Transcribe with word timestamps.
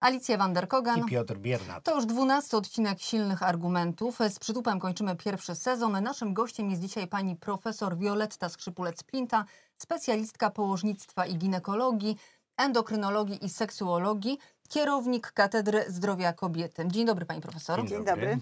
Alicja 0.00 0.36
Vanderkogan. 0.36 0.98
I 1.00 1.04
Piotr 1.04 1.36
Biernat. 1.36 1.84
To 1.84 1.94
już 1.94 2.06
dwunasty 2.06 2.56
odcinek 2.56 3.00
Silnych 3.00 3.42
Argumentów. 3.42 4.18
Z 4.30 4.38
przytupem 4.38 4.80
kończymy 4.80 5.16
pierwszy 5.16 5.54
sezon. 5.54 6.02
Naszym 6.02 6.34
gościem 6.34 6.70
jest 6.70 6.82
dzisiaj 6.82 7.06
pani 7.06 7.36
profesor 7.36 7.98
Wioletta 7.98 8.46
Skrzypulec-Plinta, 8.46 9.44
specjalistka 9.78 10.50
położnictwa 10.50 11.26
i 11.26 11.36
ginekologii, 11.36 12.16
endokrynologii 12.56 13.44
i 13.44 13.48
seksuologii, 13.48 14.38
kierownik 14.68 15.32
Katedry 15.32 15.84
Zdrowia 15.88 16.32
Kobiety. 16.32 16.84
Dzień 16.86 17.06
dobry 17.06 17.26
pani 17.26 17.40
profesor. 17.40 17.78
Dzień 17.78 17.88
Dzień 17.88 18.04
dobry. 18.04 18.38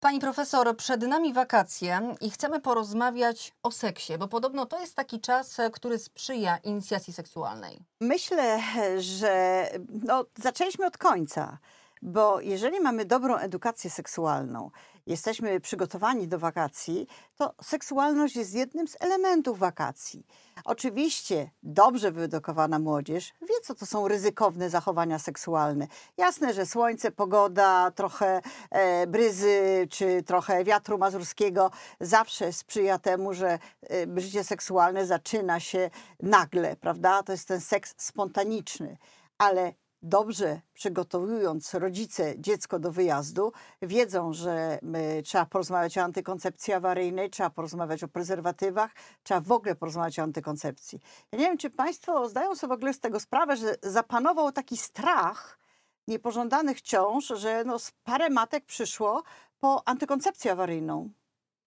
Pani 0.00 0.20
profesor, 0.20 0.76
przed 0.76 1.02
nami 1.02 1.32
wakacje 1.32 2.14
i 2.20 2.30
chcemy 2.30 2.60
porozmawiać 2.60 3.52
o 3.62 3.70
seksie, 3.70 4.18
bo 4.18 4.28
podobno 4.28 4.66
to 4.66 4.80
jest 4.80 4.94
taki 4.94 5.20
czas, 5.20 5.60
e, 5.60 5.70
który 5.70 5.98
sprzyja 5.98 6.56
inicjacji 6.56 7.12
seksualnej. 7.12 7.78
Myślę, 8.00 8.60
że 8.98 9.66
no, 9.88 10.24
zaczęliśmy 10.36 10.86
od 10.86 10.98
końca, 10.98 11.58
bo 12.02 12.40
jeżeli 12.40 12.80
mamy 12.80 13.04
dobrą 13.04 13.36
edukację 13.36 13.90
seksualną, 13.90 14.70
jesteśmy 15.06 15.60
przygotowani 15.60 16.28
do 16.28 16.38
wakacji, 16.38 17.06
to 17.36 17.54
seksualność 17.62 18.36
jest 18.36 18.54
jednym 18.54 18.88
z 18.88 18.96
elementów 19.00 19.58
wakacji. 19.58 20.26
Oczywiście 20.64 21.50
dobrze 21.62 22.12
wyedukowana 22.12 22.78
młodzież 22.78 23.32
wie, 23.42 23.54
co 23.62 23.74
to 23.74 23.86
są 23.86 24.08
ryzykowne 24.08 24.70
zachowania 24.70 25.18
seksualne. 25.18 25.86
Jasne, 26.16 26.54
że 26.54 26.66
słońce, 26.66 27.10
pogoda, 27.10 27.90
trochę 27.90 28.40
e, 28.70 29.06
bryzy 29.06 29.86
czy 29.90 30.22
trochę 30.22 30.64
wiatru 30.64 30.98
mazurskiego 30.98 31.70
zawsze 32.00 32.52
sprzyja 32.52 32.98
temu, 32.98 33.34
że 33.34 33.48
e, 33.48 34.20
życie 34.20 34.44
seksualne 34.44 35.06
zaczyna 35.06 35.60
się 35.60 35.90
nagle, 36.22 36.76
prawda? 36.76 37.22
To 37.22 37.32
jest 37.32 37.48
ten 37.48 37.60
seks 37.60 37.94
spontaniczny, 37.96 38.96
ale 39.38 39.72
dobrze 40.02 40.60
przygotowując 40.74 41.74
rodzice 41.74 42.34
dziecko 42.38 42.78
do 42.78 42.92
wyjazdu, 42.92 43.52
wiedzą, 43.82 44.32
że 44.32 44.78
trzeba 45.24 45.46
porozmawiać 45.46 45.98
o 45.98 46.02
antykoncepcji 46.02 46.72
awaryjnej, 46.72 47.30
trzeba 47.30 47.50
porozmawiać 47.50 48.04
o 48.04 48.08
prezerwatywach, 48.08 48.90
trzeba 49.22 49.40
w 49.40 49.52
ogóle 49.52 49.74
porozmawiać 49.74 50.18
o 50.18 50.22
antykoncepcji. 50.22 51.00
Ja 51.32 51.38
nie 51.38 51.44
wiem, 51.44 51.58
czy 51.58 51.70
Państwo 51.70 52.28
zdają 52.28 52.54
sobie 52.54 52.68
w 52.68 52.72
ogóle 52.72 52.94
z 52.94 53.00
tego 53.00 53.20
sprawę, 53.20 53.56
że 53.56 53.76
zapanował 53.82 54.52
taki 54.52 54.76
strach 54.76 55.58
niepożądanych 56.08 56.80
ciąż, 56.80 57.26
że 57.26 57.64
no, 57.64 57.76
parę 58.04 58.30
matek 58.30 58.64
przyszło 58.64 59.22
po 59.60 59.88
antykoncepcję 59.88 60.52
awaryjną 60.52 61.10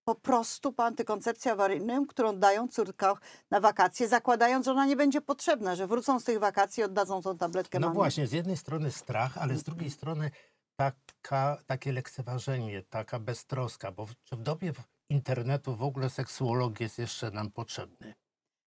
po 0.05 0.15
prostu 0.15 0.73
po 0.73 0.83
antykoncepcji 0.85 1.51
awaryjnej, 1.51 1.97
którą 2.07 2.33
dają 2.37 2.67
córkach 2.67 3.21
na 3.51 3.59
wakacje, 3.59 4.07
zakładając, 4.07 4.65
że 4.65 4.71
ona 4.71 4.85
nie 4.85 4.95
będzie 4.95 5.21
potrzebna, 5.21 5.75
że 5.75 5.87
wrócą 5.87 6.19
z 6.19 6.23
tych 6.23 6.39
wakacji 6.39 6.81
i 6.81 6.83
oddadzą 6.83 7.21
tą 7.21 7.37
tabletkę 7.37 7.79
No 7.79 7.87
mamie. 7.87 7.95
właśnie, 7.95 8.27
z 8.27 8.31
jednej 8.31 8.57
strony 8.57 8.91
strach, 8.91 9.37
ale 9.37 9.57
z 9.57 9.63
drugiej 9.63 9.91
strony 9.91 10.31
taka, 10.75 11.57
takie 11.67 11.91
lekceważenie, 11.91 12.83
taka 12.83 13.19
beztroska, 13.19 13.91
bo 13.91 14.05
w, 14.05 14.15
czy 14.23 14.35
w 14.35 14.41
dobie 14.41 14.73
w- 14.73 14.83
internetu 15.09 15.75
w 15.75 15.83
ogóle 15.83 16.09
seksuolog 16.09 16.79
jest 16.79 16.99
jeszcze 16.99 17.31
nam 17.31 17.51
potrzebny? 17.51 18.13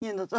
Nie 0.02 0.14
no 0.14 0.26
to 0.26 0.36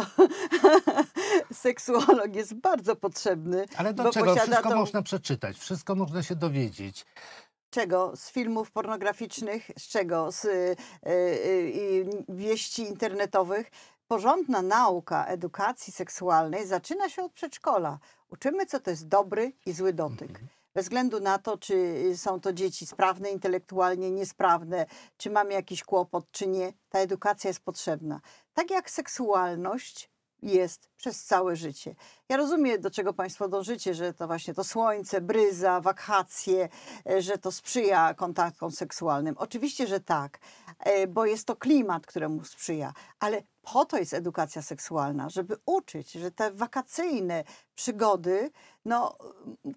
seksuolog 1.52 2.34
jest 2.34 2.54
bardzo 2.54 2.96
potrzebny. 2.96 3.66
Ale 3.76 3.94
do 3.94 4.02
Bo 4.02 4.10
czego? 4.12 4.26
posiada 4.26 4.46
Wszystko 4.46 4.70
tą- 4.70 4.76
można 4.76 5.02
przeczytać, 5.02 5.58
wszystko 5.58 5.94
można 5.94 6.22
się 6.22 6.36
dowiedzieć. 6.36 7.06
Czego? 7.70 8.16
Z 8.16 8.30
filmów 8.30 8.70
pornograficznych? 8.70 9.70
Z 9.78 9.88
czego? 9.88 10.32
Z 10.32 10.44
y, 10.44 10.48
y, 11.06 11.10
y, 11.10 12.24
wieści 12.28 12.82
internetowych? 12.82 13.70
Porządna 14.08 14.62
nauka 14.62 15.26
edukacji 15.26 15.92
seksualnej 15.92 16.66
zaczyna 16.66 17.08
się 17.08 17.22
od 17.22 17.32
przedszkola. 17.32 17.98
Uczymy, 18.30 18.66
co 18.66 18.80
to 18.80 18.90
jest 18.90 19.08
dobry 19.08 19.52
i 19.66 19.72
zły 19.72 19.92
dotyk. 19.92 20.30
Mhm. 20.30 20.48
Bez 20.74 20.84
względu 20.84 21.20
na 21.20 21.38
to, 21.38 21.58
czy 21.58 21.96
są 22.16 22.40
to 22.40 22.52
dzieci 22.52 22.86
sprawne 22.86 23.30
intelektualnie, 23.30 24.10
niesprawne, 24.10 24.86
czy 25.16 25.30
mamy 25.30 25.52
jakiś 25.52 25.84
kłopot, 25.84 26.30
czy 26.30 26.46
nie, 26.46 26.72
ta 26.88 26.98
edukacja 26.98 27.48
jest 27.48 27.60
potrzebna. 27.60 28.20
Tak 28.54 28.70
jak 28.70 28.90
seksualność 28.90 30.10
jest 30.42 30.87
przez 30.98 31.24
całe 31.24 31.56
życie. 31.56 31.94
Ja 32.28 32.36
rozumiem, 32.36 32.80
do 32.80 32.90
czego 32.90 33.12
Państwo 33.12 33.48
dążycie, 33.48 33.94
że 33.94 34.14
to 34.14 34.26
właśnie 34.26 34.54
to 34.54 34.64
słońce, 34.64 35.20
bryza, 35.20 35.80
wakacje, 35.80 36.68
e, 37.10 37.22
że 37.22 37.38
to 37.38 37.52
sprzyja 37.52 38.14
kontaktom 38.14 38.70
seksualnym. 38.70 39.34
Oczywiście, 39.38 39.86
że 39.86 40.00
tak, 40.00 40.38
e, 40.78 41.06
bo 41.06 41.26
jest 41.26 41.46
to 41.46 41.56
klimat, 41.56 42.06
któremu 42.06 42.44
sprzyja, 42.44 42.92
ale 43.20 43.42
po 43.72 43.84
to 43.84 43.98
jest 43.98 44.14
edukacja 44.14 44.62
seksualna, 44.62 45.30
żeby 45.30 45.56
uczyć, 45.66 46.12
że 46.12 46.30
te 46.30 46.50
wakacyjne 46.52 47.44
przygody 47.74 48.50
no, 48.84 49.16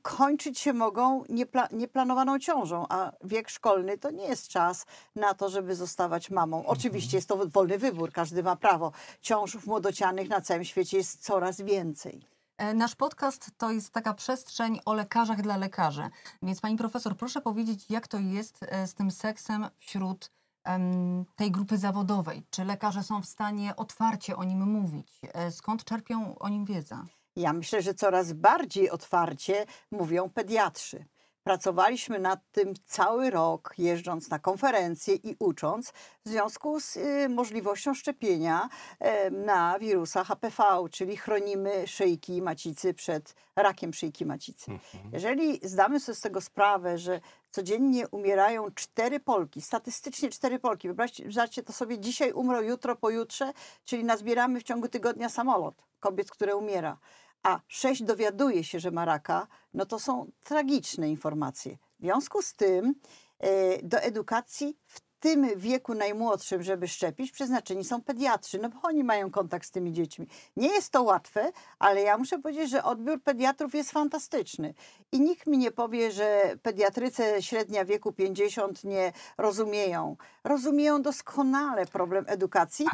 kończyć 0.02 0.60
się 0.60 0.74
mogą 0.74 1.24
niepla 1.30 1.68
nieplanowaną 1.72 2.40
ciążą, 2.40 2.86
a 2.90 3.12
wiek 3.24 3.50
szkolny 3.50 3.98
to 3.98 4.12
nie 4.12 4.28
jest 4.28 4.48
czas 4.48 4.86
na 5.16 5.34
to, 5.34 5.50
żeby 5.50 5.76
zostawać 5.76 6.30
mamą. 6.30 6.66
Oczywiście 6.66 7.18
jest 7.18 7.30
to 7.30 7.48
wolny 7.48 7.78
wybór, 7.78 8.12
każdy 8.12 8.44
ma 8.44 8.56
prawo. 8.56 8.92
Ciąż 9.22 9.66
młodocianych 9.66 10.30
na 10.30 10.42
całym 10.42 10.64
świecie 10.64 10.98
jest 10.98 11.11
coraz 11.18 11.62
więcej. 11.62 12.26
E, 12.58 12.74
Nasz 12.74 12.96
podcast 12.96 13.52
to 13.58 13.72
jest 13.72 13.92
taka 13.92 14.14
przestrzeń 14.14 14.80
o 14.86 14.94
lekarzach 14.94 15.42
dla 15.42 15.58
lekarzy. 15.58 16.10
Więc 16.44 16.62
pani 16.62 16.78
profesor, 16.78 17.18
proszę 17.18 17.42
powiedzieć, 17.42 17.86
jak 17.90 18.08
to 18.08 18.20
jest 18.20 18.60
e, 18.64 18.88
z 18.88 18.94
tym 18.94 19.12
seksem 19.12 19.68
wśród 19.80 20.32
em, 20.64 21.26
tej 21.36 21.52
grupy 21.52 21.78
zawodowej? 21.78 22.44
Czy 22.50 22.66
lekarze 22.66 23.04
są 23.04 23.22
w 23.22 23.26
stanie 23.26 23.76
otwarcie 23.76 24.36
o 24.36 24.44
nim 24.44 24.60
mówić? 24.72 25.20
E, 25.34 25.52
Skąd 25.52 25.84
czerpią 25.84 26.40
o 26.40 26.50
nim 26.50 26.66
wiedzę? 26.66 27.06
Ja 27.36 27.54
myślę, 27.54 27.82
że 27.82 27.94
coraz 27.94 28.34
bardziej 28.34 28.90
otwarcie 28.90 29.66
mówią 29.92 30.30
pediatrzy. 30.30 31.06
Pracowaliśmy 31.44 32.20
nad 32.20 32.40
tym 32.52 32.74
cały 32.86 33.30
rok, 33.30 33.74
jeżdżąc 33.78 34.30
na 34.30 34.40
konferencje 34.40 35.16
i 35.16 35.36
ucząc, 35.40 35.92
w 36.26 36.30
związku 36.30 36.80
z 36.80 36.98
y, 36.98 37.30
możliwością 37.30 37.94
szczepienia 37.94 38.70
e, 39.00 39.32
na 39.32 39.80
wirusa 39.80 40.24
HPV, 40.24 40.64
czyli 40.92 41.18
chronimy 41.18 41.88
szyjki 41.88 42.42
macicy 42.42 42.94
przed 42.94 43.36
rakiem 43.56 43.94
szyjki 43.94 44.26
macicy. 44.26 44.72
Mhm. 44.72 45.14
Jeżeli 45.14 45.60
zdamy 45.64 46.00
sobie 46.00 46.16
z 46.16 46.22
tego 46.22 46.42
sprawę, 46.42 46.98
że 46.98 47.22
codziennie 47.52 48.08
umierają 48.08 48.72
cztery 48.76 49.20
Polki, 49.20 49.62
statystycznie 49.62 50.30
cztery 50.30 50.60
Polki, 50.60 50.88
wyobraźcie 50.88 51.24
wyobraźcie 51.24 51.64
to 51.64 51.74
sobie, 51.74 52.00
dzisiaj 52.00 52.32
umrą, 52.32 52.62
jutro, 52.62 52.96
pojutrze, 52.96 53.54
czyli 53.86 54.04
nazbieramy 54.04 54.60
w 54.60 54.64
ciągu 54.64 54.88
tygodnia 54.88 55.30
samolot 55.30 55.84
kobiet, 56.00 56.32
które 56.32 56.56
umiera, 56.56 56.98
a 57.44 57.60
sześć 57.68 58.04
dowiaduje 58.04 58.64
się, 58.64 58.80
że 58.80 58.92
ma 58.92 59.06
raka, 59.06 59.48
no 59.74 59.86
to 59.86 60.00
są 60.00 60.32
tragiczne 60.44 61.10
informacje. 61.10 61.78
W 62.00 62.04
związku 62.04 62.42
z 62.42 62.54
tym 62.54 62.96
e, 63.40 63.84
do 63.84 63.98
edukacji 64.00 64.78
w 64.86 65.02
tym 65.22 65.48
wieku 65.56 65.94
najmłodszym, 65.94 66.64
żeby 66.64 66.88
szczepić, 66.88 67.32
przeznaczeni 67.32 67.84
są 67.84 68.02
pediatrzy, 68.02 68.60
no 68.60 68.70
bo 68.70 68.80
oni 68.84 69.04
mają 69.04 69.32
kontakt 69.32 69.68
z 69.68 69.72
tymi 69.72 69.94
dziećmi. 69.94 70.28
Nie 70.56 70.68
jest 70.68 70.92
to 70.92 71.04
łatwe, 71.04 71.52
ale 71.80 72.02
ja 72.02 72.18
muszę 72.18 72.40
powiedzieć, 72.40 72.70
że 72.70 72.84
odbiór 72.84 73.24
pediatrów 73.24 73.76
jest 73.76 73.92
fantastyczny. 73.92 74.74
I 75.12 75.22
nikt 75.22 75.48
mi 75.48 75.58
nie 75.58 75.72
powie, 75.72 76.12
że 76.12 76.56
pediatryce 76.64 77.42
średnia 77.42 77.86
wieku 77.86 78.12
50 78.12 78.84
nie 78.84 79.14
rozumieją. 79.38 80.18
Rozumieją 80.44 81.02
doskonale 81.02 81.86
problem 81.86 82.26
edukacji 82.28 82.86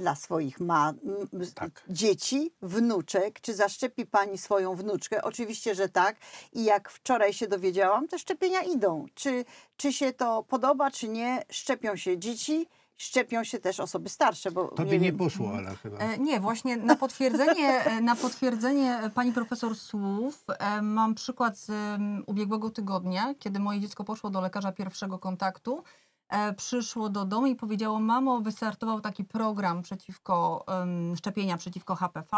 dla 0.00 0.14
swoich 0.14 0.60
ma- 0.60 0.92
Tak. 1.54 1.84
dzieci, 1.88 2.52
wnuczek. 2.62 3.40
Czy 3.40 3.54
zaszczepi 3.54 4.06
pani 4.06 4.38
swoją 4.38 4.74
wnuczkę? 4.74 5.22
Oczywiście, 5.22 5.74
że 5.74 5.88
tak. 5.88 6.16
I 6.52 6.64
jak 6.64 6.90
wczoraj 6.90 7.32
się 7.32 7.46
dowiedziałam, 7.48 8.08
te 8.08 8.18
szczepienia 8.18 8.62
idą. 8.62 9.06
Czy, 9.14 9.44
czy 9.76 9.92
się 9.92 10.12
to 10.12 10.42
podoba, 10.42 10.90
czy 10.90 11.08
nie, 11.08 11.42
szczepią 11.50 11.96
się 11.96 12.18
dzieci, 12.18 12.66
szczepią 12.96 13.44
się 13.44 13.58
też 13.58 13.80
osoby 13.80 14.08
starsze. 14.08 14.50
Bo 14.50 14.68
Tobie 14.68 14.98
nie 14.98 14.98
wiem- 15.12 15.16
poszło, 15.18 15.52
ale 15.56 15.74
chyba. 15.76 15.98
E, 15.98 16.18
Nie, 16.18 16.40
właśnie 16.40 16.76
na 16.76 16.96
potwierdzenie, 16.96 17.84
e, 17.84 18.00
na 18.00 18.16
potwierdzenie 18.16 19.00
pani 19.14 19.32
profesor 19.32 19.76
słów 19.76 20.44
e, 20.58 20.82
mam 20.82 21.14
przykład 21.14 21.58
z 21.58 21.70
ubiegłego 22.26 22.70
tygodnia, 22.70 23.34
kiedy 23.38 23.58
moje 23.60 23.80
dziecko 23.80 24.04
poszło 24.04 24.30
do 24.30 24.40
lekarza 24.40 24.72
pierwszego 24.72 25.18
kontaktu. 25.18 25.84
E, 26.30 26.52
Przyszło 26.52 27.08
do 27.08 27.24
domu 27.24 27.46
i 27.46 27.56
powiedziało, 27.56 28.00
mamo, 28.00 28.40
wystartował 28.40 29.00
taki 29.00 29.24
program 29.24 29.82
przeciwko, 29.82 30.64
szczepienia 31.16 31.56
przeciwko 31.56 31.94
HPV, 31.94 32.36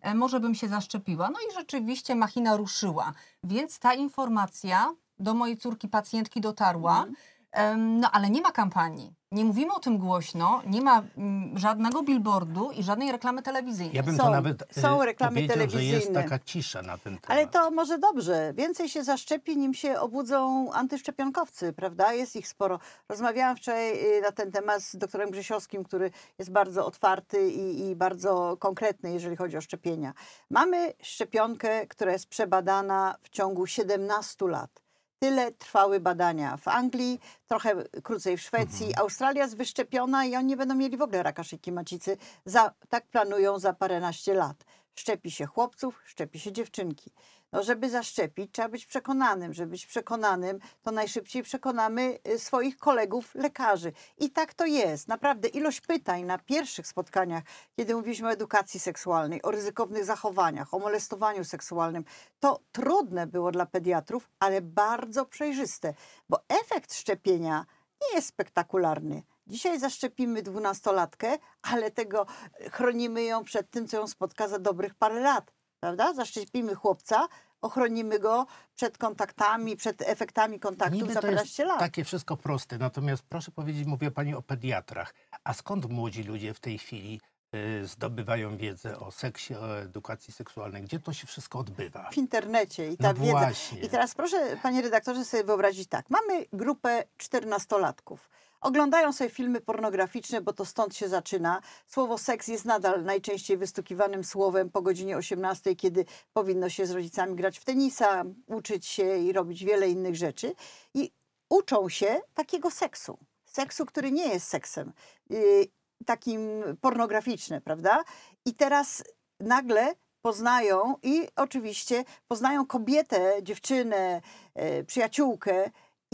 e, 0.00 0.14
może 0.14 0.40
bym 0.40 0.54
się 0.54 0.68
zaszczepiła. 0.68 1.30
No 1.30 1.38
i 1.50 1.54
rzeczywiście 1.54 2.14
machina 2.14 2.56
ruszyła, 2.56 3.12
więc 3.44 3.78
ta 3.78 3.94
informacja 3.94 4.94
do 5.18 5.34
mojej 5.34 5.56
córki 5.56 5.88
pacjentki 5.88 6.40
dotarła. 6.40 7.04
Em, 7.52 8.00
No 8.00 8.10
ale 8.10 8.30
nie 8.30 8.40
ma 8.40 8.52
kampanii. 8.52 9.12
Nie 9.34 9.44
mówimy 9.44 9.74
o 9.74 9.80
tym 9.80 9.98
głośno, 9.98 10.62
nie 10.66 10.80
ma 10.80 11.02
mm, 11.16 11.58
żadnego 11.58 12.02
billboardu 12.02 12.70
i 12.70 12.82
żadnej 12.82 13.12
reklamy 13.12 13.42
telewizyjnej. 13.42 13.96
Ja 13.96 14.02
bym 14.02 14.16
Są- 14.16 14.22
to 14.22 14.30
nawet 14.30 14.64
są 14.70 15.02
e, 15.02 15.06
reklamy 15.06 15.34
powiedział, 15.34 15.56
że 15.56 15.62
jest 15.62 15.70
telewizyjne. 15.72 16.22
taka 16.22 16.38
cisza 16.38 16.82
na 16.82 16.98
ten 16.98 17.18
temat. 17.18 17.30
Ale 17.30 17.46
to 17.46 17.70
może 17.70 17.98
dobrze. 17.98 18.52
Więcej 18.56 18.88
się 18.88 19.04
zaszczepi, 19.04 19.56
nim 19.56 19.74
się 19.74 20.00
obudzą 20.00 20.72
antyszczepionkowcy, 20.72 21.72
prawda? 21.72 22.12
Jest 22.12 22.36
ich 22.36 22.48
sporo. 22.48 22.78
Rozmawiałam 23.08 23.56
wczoraj 23.56 24.16
y, 24.18 24.20
na 24.20 24.32
ten 24.32 24.52
temat 24.52 24.82
z 24.82 24.96
doktorem 24.96 25.30
Grzesiowskim, 25.30 25.84
który 25.84 26.10
jest 26.38 26.50
bardzo 26.50 26.86
otwarty 26.86 27.50
i, 27.50 27.88
i 27.88 27.96
bardzo 27.96 28.56
konkretny, 28.58 29.12
jeżeli 29.12 29.36
chodzi 29.36 29.56
o 29.56 29.60
szczepienia. 29.60 30.12
Mamy 30.50 30.92
szczepionkę, 31.02 31.86
która 31.86 32.12
jest 32.12 32.26
przebadana 32.26 33.16
w 33.22 33.28
ciągu 33.28 33.66
17 33.66 34.48
lat. 34.48 34.83
Tyle 35.24 35.52
trwały 35.52 36.00
badania 36.00 36.56
w 36.56 36.68
Anglii, 36.68 37.20
trochę 37.48 37.84
krócej 38.02 38.36
w 38.36 38.42
Szwecji. 38.42 38.86
Mhm. 38.86 39.02
Australia 39.02 39.42
jest 39.42 39.56
wyszczepiona 39.56 40.24
i 40.24 40.36
oni 40.36 40.46
nie 40.46 40.56
będą 40.56 40.74
mieli 40.74 40.96
w 40.96 41.02
ogóle 41.02 41.22
raka 41.22 41.44
szyjki 41.44 41.72
macicy. 41.72 42.16
Za, 42.44 42.74
tak 42.88 43.06
planują 43.06 43.58
za 43.58 43.72
paręnaście 43.72 44.34
lat. 44.34 44.64
Szczepi 44.94 45.30
się 45.30 45.46
chłopców, 45.46 46.02
szczepi 46.04 46.38
się 46.38 46.52
dziewczynki. 46.52 47.10
No, 47.54 47.62
żeby 47.62 47.90
zaszczepić, 47.90 48.52
trzeba 48.52 48.68
być 48.68 48.86
przekonanym. 48.86 49.52
Żeby 49.52 49.70
być 49.70 49.86
przekonanym, 49.86 50.58
to 50.82 50.90
najszybciej 50.90 51.42
przekonamy 51.42 52.18
y, 52.28 52.38
swoich 52.38 52.76
kolegów 52.76 53.34
lekarzy. 53.34 53.92
I 54.18 54.30
tak 54.30 54.54
to 54.54 54.66
jest. 54.66 55.08
Naprawdę 55.08 55.48
ilość 55.48 55.80
pytań 55.80 56.24
na 56.24 56.38
pierwszych 56.38 56.86
spotkaniach, 56.86 57.42
kiedy 57.76 57.94
mówiliśmy 57.94 58.28
o 58.28 58.32
edukacji 58.32 58.80
seksualnej, 58.80 59.42
o 59.42 59.50
ryzykownych 59.50 60.04
zachowaniach, 60.04 60.74
o 60.74 60.78
molestowaniu 60.78 61.44
seksualnym, 61.44 62.04
to 62.40 62.60
trudne 62.72 63.26
było 63.26 63.52
dla 63.52 63.66
pediatrów, 63.66 64.30
ale 64.38 64.60
bardzo 64.60 65.26
przejrzyste, 65.26 65.94
bo 66.28 66.40
efekt 66.48 66.94
szczepienia 66.94 67.66
nie 68.02 68.16
jest 68.16 68.28
spektakularny. 68.28 69.22
Dzisiaj 69.46 69.80
zaszczepimy 69.80 70.42
dwunastolatkę, 70.42 71.38
ale 71.62 71.90
tego 71.90 72.26
chronimy 72.70 73.22
ją 73.22 73.44
przed 73.44 73.70
tym, 73.70 73.88
co 73.88 73.96
ją 73.96 74.06
spotka 74.06 74.48
za 74.48 74.58
dobrych 74.58 74.94
parę 74.94 75.20
lat. 75.20 75.52
Prawda? 75.84 76.14
Zaszczepimy 76.14 76.74
chłopca, 76.74 77.28
ochronimy 77.62 78.18
go 78.18 78.46
przed 78.76 78.98
kontaktami, 78.98 79.76
przed 79.76 80.02
efektami 80.02 80.60
kontaktów 80.60 81.00
Niby 81.02 81.14
za 81.14 81.20
to 81.20 81.26
jest 81.26 81.36
15 81.38 81.64
lat. 81.64 81.78
takie 81.78 82.04
wszystko 82.04 82.36
proste, 82.36 82.78
natomiast 82.78 83.22
proszę 83.22 83.50
powiedzieć, 83.50 83.86
mówię 83.86 84.10
pani 84.10 84.34
o 84.34 84.42
pediatrach. 84.42 85.14
A 85.44 85.54
skąd 85.54 85.90
młodzi 85.90 86.22
ludzie 86.22 86.54
w 86.54 86.60
tej 86.60 86.78
chwili 86.78 87.20
y, 87.54 87.86
zdobywają 87.86 88.56
wiedzę 88.56 88.98
o 88.98 89.10
seksie, 89.10 89.54
o 89.54 89.78
edukacji 89.78 90.32
seksualnej? 90.32 90.82
Gdzie 90.82 91.00
to 91.00 91.12
się 91.12 91.26
wszystko 91.26 91.58
odbywa? 91.58 92.08
w 92.12 92.16
internecie 92.18 92.88
i 92.88 92.96
ta 92.96 93.08
No 93.12 93.14
wiedza. 93.14 93.32
właśnie. 93.38 93.80
I 93.80 93.88
teraz 93.88 94.14
proszę, 94.14 94.56
panie 94.62 94.82
redaktorze, 94.82 95.24
sobie 95.24 95.44
wyobrazić 95.44 95.88
tak. 95.88 96.10
Mamy 96.10 96.44
grupę 96.52 97.04
czternastolatków. 97.16 98.30
Oglądają 98.64 99.12
sobie 99.12 99.30
filmy 99.30 99.60
pornograficzne, 99.60 100.40
bo 100.40 100.52
to 100.52 100.64
stąd 100.64 100.96
się 100.96 101.08
zaczyna. 101.08 101.60
Słowo 101.86 102.18
seks 102.18 102.48
jest 102.48 102.64
nadal 102.64 103.04
najczęściej 103.04 103.56
wystukiwanym 103.56 104.24
słowem 104.24 104.70
po 104.70 104.82
godzinie 104.82 105.16
18, 105.16 105.76
kiedy 105.76 106.04
powinno 106.32 106.68
się 106.68 106.86
z 106.86 106.90
rodzicami 106.90 107.34
grać 107.34 107.58
w 107.58 107.64
tenisa, 107.64 108.24
uczyć 108.46 108.86
się 108.86 109.18
i 109.18 109.32
robić 109.32 109.64
wiele 109.64 109.88
innych 109.88 110.16
rzeczy. 110.16 110.54
I 110.94 111.10
uczą 111.50 111.88
się 111.88 112.20
takiego 112.34 112.70
seksu. 112.70 113.18
Seksu, 113.44 113.86
który 113.86 114.12
nie 114.12 114.28
jest 114.28 114.48
seksem. 114.48 114.92
Yy, 115.30 115.66
takim 116.06 116.40
pornograficznym, 116.80 117.60
prawda? 117.60 118.04
I 118.44 118.54
teraz 118.54 119.04
nagle 119.40 119.94
poznają 120.22 120.96
i 121.02 121.28
oczywiście 121.36 122.04
poznają 122.28 122.66
kobietę, 122.66 123.36
dziewczynę, 123.42 124.20
e, 124.54 124.84
przyjaciółkę 124.84 125.70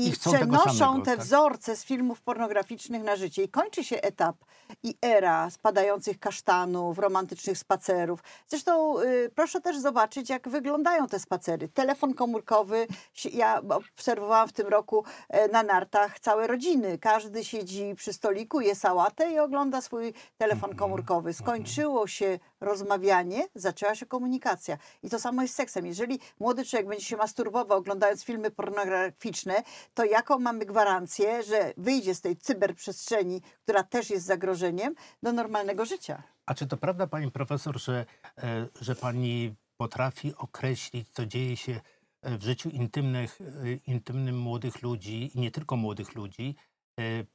i, 0.09 0.13
przenoszą 0.13 0.79
samego, 0.79 1.05
te 1.05 1.17
tak? 1.17 1.21
wzorce 1.21 1.77
z 1.77 1.85
filmów 1.85 2.21
pornograficznych 2.21 3.03
na 3.03 3.17
życie. 3.17 3.43
I 3.43 3.49
kończy 3.49 3.85
się 3.85 4.01
etap 4.01 4.37
i 4.83 4.95
era 5.03 5.51
spadających 5.51 6.19
kasztanów, 6.19 6.99
romantycznych 6.99 7.59
spacerów. 7.59 8.21
Zresztą 8.49 9.01
y, 9.01 9.31
proszę 9.35 9.61
też 9.61 9.79
zobaczyć, 9.79 10.31
jak 10.31 10.49
wyglądają 10.49 11.07
te 11.07 11.19
spacery. 11.19 11.69
Telefon 11.69 12.15
komórkowy, 12.15 12.87
ja 13.33 13.63
obserwowałam 13.69 14.49
w 14.49 14.53
tym 14.53 14.69
roku 14.69 15.05
e, 15.29 15.49
na 15.49 15.63
nartach 15.63 16.21
całe 16.21 16.47
rodziny. 16.47 16.99
Każdy 16.99 17.45
siedzi 17.45 17.95
przy 17.97 18.13
stoliku, 18.13 18.61
je 18.61 18.75
sałatę 18.75 19.33
i 19.33 19.39
ogląda 19.39 19.81
swój 19.81 20.15
telefon 20.39 20.71
Mhm, 20.71 20.79
komórkowy. 20.79 21.33
Skończyło 21.33 22.07
się 22.07 22.39
rozmawianie, 22.61 23.49
zaczęła 23.55 23.95
się 23.95 24.07
komunikacja. 24.07 24.79
I 25.03 25.11
to 25.11 25.19
samo 25.19 25.43
jest 25.43 25.55
z 25.55 25.57
seksem. 25.57 25.87
Jeżeli 25.87 26.19
młody 26.41 26.65
człowiek 26.65 26.89
będzie 26.89 27.05
się 27.05 27.17
masturbował 27.17 27.79
oglądając 27.79 28.25
filmy 28.25 28.51
pornograficzne, 28.51 29.63
to 29.95 30.05
jaką 30.05 30.39
mamy 30.39 30.67
gwarancję, 30.67 31.43
że 31.43 31.73
wyjdzie 31.77 32.15
z 32.15 32.21
tej 32.21 32.37
cyberprzestrzeni, 32.37 33.43
która 33.63 33.83
też 33.83 34.11
jest 34.11 34.27
zagrożeniem, 34.27 34.95
do 35.23 35.33
normalnego 35.33 35.85
życia? 35.85 36.23
A 36.47 36.55
czy 36.55 36.67
to 36.67 36.77
prawda, 36.77 37.07
pani 37.07 37.31
profesor, 37.31 37.81
że, 37.81 38.07
e, 38.39 38.67
że 38.81 38.95
pani 38.95 39.55
potrafi 39.77 40.35
określić, 40.37 41.09
co 41.13 41.27
dzieje 41.27 41.57
się 41.57 41.81
e, 42.23 42.39
w 42.39 42.43
życiu 42.43 42.69
intymnych, 42.69 43.39
e, 43.41 43.73
intymnym 43.87 44.39
młodych 44.39 44.83
ludzi 44.83 45.31
i 45.35 45.41
nie 45.41 45.51
tylko 45.51 45.77
młodych 45.77 46.15
ludzi, 46.15 46.57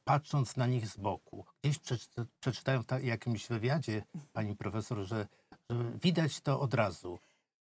patrząc 0.04 0.57
na 0.57 0.68
nich 0.68 0.88
z 0.88 0.98
boku? 0.98 1.46
Gdzieś 1.63 1.80
przeczyta- 1.80 2.25
przeczytałem 2.40 2.84
w 2.84 3.04
jakimś 3.04 3.48
wywiadzie, 3.48 4.04
pani 4.34 4.56
profesor, 4.56 4.98
że, 4.98 5.28
że 5.69 5.92
widać 6.04 6.42
to 6.42 6.60
od 6.60 6.74
razu. 6.74 7.19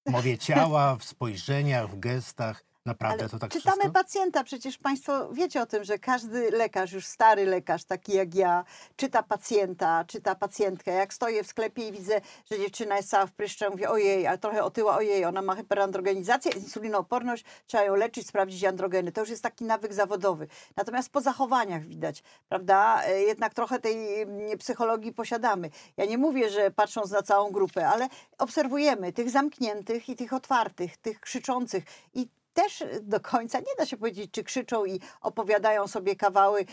W 0.06 0.10
mowie 0.10 0.38
ciała, 0.38 0.96
w 0.96 1.04
spojrzeniach, 1.04 1.90
w 1.90 1.98
gestach. 1.98 2.64
Naprawdę 2.86 3.22
Ale 3.22 3.30
to 3.30 3.38
tak 3.38 3.50
czytamy 3.50 3.76
wszystko? 3.76 3.92
pacjenta, 3.92 4.44
przecież 4.44 4.78
Państwo 4.78 5.32
wiecie 5.32 5.62
o 5.62 5.66
tym, 5.66 5.84
że 5.84 5.98
każdy 5.98 6.50
lekarz, 6.50 6.92
już 6.92 7.06
stary 7.06 7.46
lekarz, 7.46 7.84
taki 7.84 8.12
jak 8.12 8.34
ja, 8.34 8.64
czyta 8.96 9.22
pacjenta, 9.22 10.04
czyta 10.04 10.34
pacjentkę. 10.34 10.92
Jak 10.92 11.14
stoję 11.14 11.44
w 11.44 11.46
sklepie 11.46 11.88
i 11.88 11.92
widzę, 11.92 12.20
że 12.50 12.58
dziewczyna 12.58 12.96
jest 12.96 13.10
cała 13.10 13.26
w 13.26 13.32
pryszcze, 13.32 13.70
mówię 13.70 13.90
ojej, 13.90 14.26
a 14.26 14.36
trochę 14.38 14.64
otyła, 14.64 14.96
ojej, 14.96 15.24
ona 15.24 15.42
ma 15.42 15.54
hyperandrogenizację, 15.54 16.52
insulinooporność, 16.52 17.44
trzeba 17.66 17.84
ją 17.84 17.94
leczyć, 17.94 18.26
sprawdzić 18.26 18.64
androgeny. 18.64 19.12
To 19.12 19.20
już 19.20 19.30
jest 19.30 19.42
taki 19.42 19.64
nawyk 19.64 19.94
zawodowy. 19.94 20.48
Natomiast 20.76 21.12
po 21.12 21.20
zachowaniach 21.20 21.84
widać, 21.84 22.22
prawda, 22.48 23.02
e, 23.04 23.22
jednak 23.22 23.54
trochę 23.54 23.78
tej 23.78 24.22
mm, 24.22 24.58
psychologii 24.58 25.12
posiadamy. 25.12 25.70
Ja 25.96 26.04
nie 26.04 26.18
mówię, 26.18 26.50
że 26.50 26.70
patrząc 26.70 27.10
na 27.10 27.22
całą 27.22 27.50
grupę, 27.50 27.88
ale 27.88 28.08
obserwujemy 28.38 29.12
tych 29.12 29.30
zamkniętych 29.30 30.08
i 30.08 30.16
tych 30.16 30.32
otwartych, 30.32 30.96
tych 30.96 31.20
krzyczących 31.20 31.84
i 32.14 32.28
też 32.56 32.84
do 33.02 33.20
końca 33.20 33.58
nie 33.58 33.74
da 33.78 33.86
się 33.86 33.96
powiedzieć, 33.96 34.30
czy 34.32 34.44
krzyczą 34.44 34.84
i 34.84 35.00
opowiadają 35.20 35.88
sobie 35.88 36.16
kawały 36.16 36.64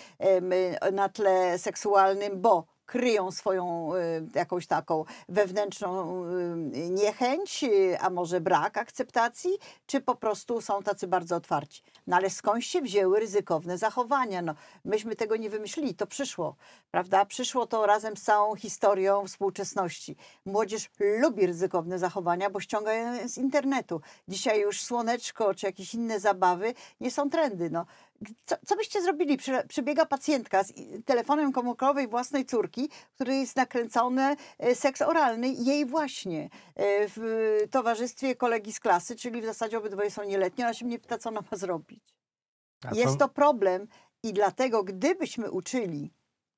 na 0.92 1.10
tle 1.10 1.60
seksualnym, 1.60 2.42
bo 2.42 2.73
kryją 2.86 3.32
swoją 3.32 3.96
y, 3.96 4.00
jakąś 4.36 4.68
taką 4.68 5.06
wewnętrzną 5.30 6.24
y, 6.26 6.90
niechęć, 6.90 7.64
y, 7.64 8.00
a 8.00 8.10
może 8.10 8.42
brak 8.42 8.78
akceptacji, 8.78 9.52
czy 9.86 10.02
po 10.02 10.16
prostu 10.16 10.62
są 10.62 10.84
tacy 10.84 11.08
bardzo 11.08 11.36
otwarci. 11.36 11.84
No 12.08 12.16
ale 12.16 12.30
skąd 12.30 12.64
się 12.64 12.82
wzięły 12.82 13.20
ryzykowne 13.20 13.78
zachowania? 13.78 14.42
No, 14.42 14.56
myśmy 14.86 15.16
tego 15.16 15.36
nie 15.36 15.50
wymyślili, 15.50 15.96
to 15.96 16.08
przyszło, 16.08 16.56
prawda? 16.92 17.26
Przyszło 17.26 17.68
to 17.68 17.86
razem 17.86 18.18
z 18.18 18.22
całą 18.22 18.56
historią 18.56 19.28
współczesności. 19.28 20.16
Młodzież 20.46 20.90
lubi 21.00 21.48
ryzykowne 21.48 22.00
zachowania, 22.00 22.50
bo 22.50 22.60
ściąga 22.60 22.94
je 22.94 23.30
z 23.30 23.38
internetu. 23.38 24.02
Dzisiaj 24.28 24.62
już 24.62 24.82
słoneczko 24.82 25.56
czy 25.56 25.66
jakieś 25.66 25.94
inne 25.94 26.20
zabawy 26.20 26.74
nie 27.02 27.12
są 27.12 27.30
trendy. 27.30 27.70
No. 27.70 27.86
Co, 28.46 28.56
co 28.66 28.76
byście 28.76 29.02
zrobili? 29.02 29.38
Przy, 29.38 29.64
przybiega 29.68 30.06
pacjentka 30.06 30.64
z 30.64 30.74
telefonem 31.06 31.52
komórkowym 31.52 32.10
własnej 32.10 32.46
córki, 32.46 32.90
który 33.16 33.36
jest 33.36 33.56
nakręcony 33.56 34.36
e, 34.60 34.76
seks 34.76 35.02
oralny 35.02 35.50
jej 35.50 35.86
właśnie 35.86 36.44
e, 36.44 36.50
w 37.08 37.58
towarzystwie 37.72 38.36
kolegi 38.36 38.74
z 38.74 38.80
klasy, 38.80 39.16
czyli 39.16 39.42
w 39.42 39.46
zasadzie 39.46 39.78
obydwoje 39.78 40.12
są 40.12 40.24
nieletnie. 40.24 40.66
Ona 40.66 40.74
się 40.74 40.86
mnie 40.86 41.00
pyta, 41.00 41.18
co 41.18 41.30
ona 41.30 41.42
ma 41.52 41.58
zrobić. 41.58 42.04
Jest 42.92 43.18
to 43.18 43.30
problem 43.30 43.88
i 44.24 44.34
dlatego, 44.34 44.84
gdybyśmy 44.84 45.52
uczyli, 45.52 46.14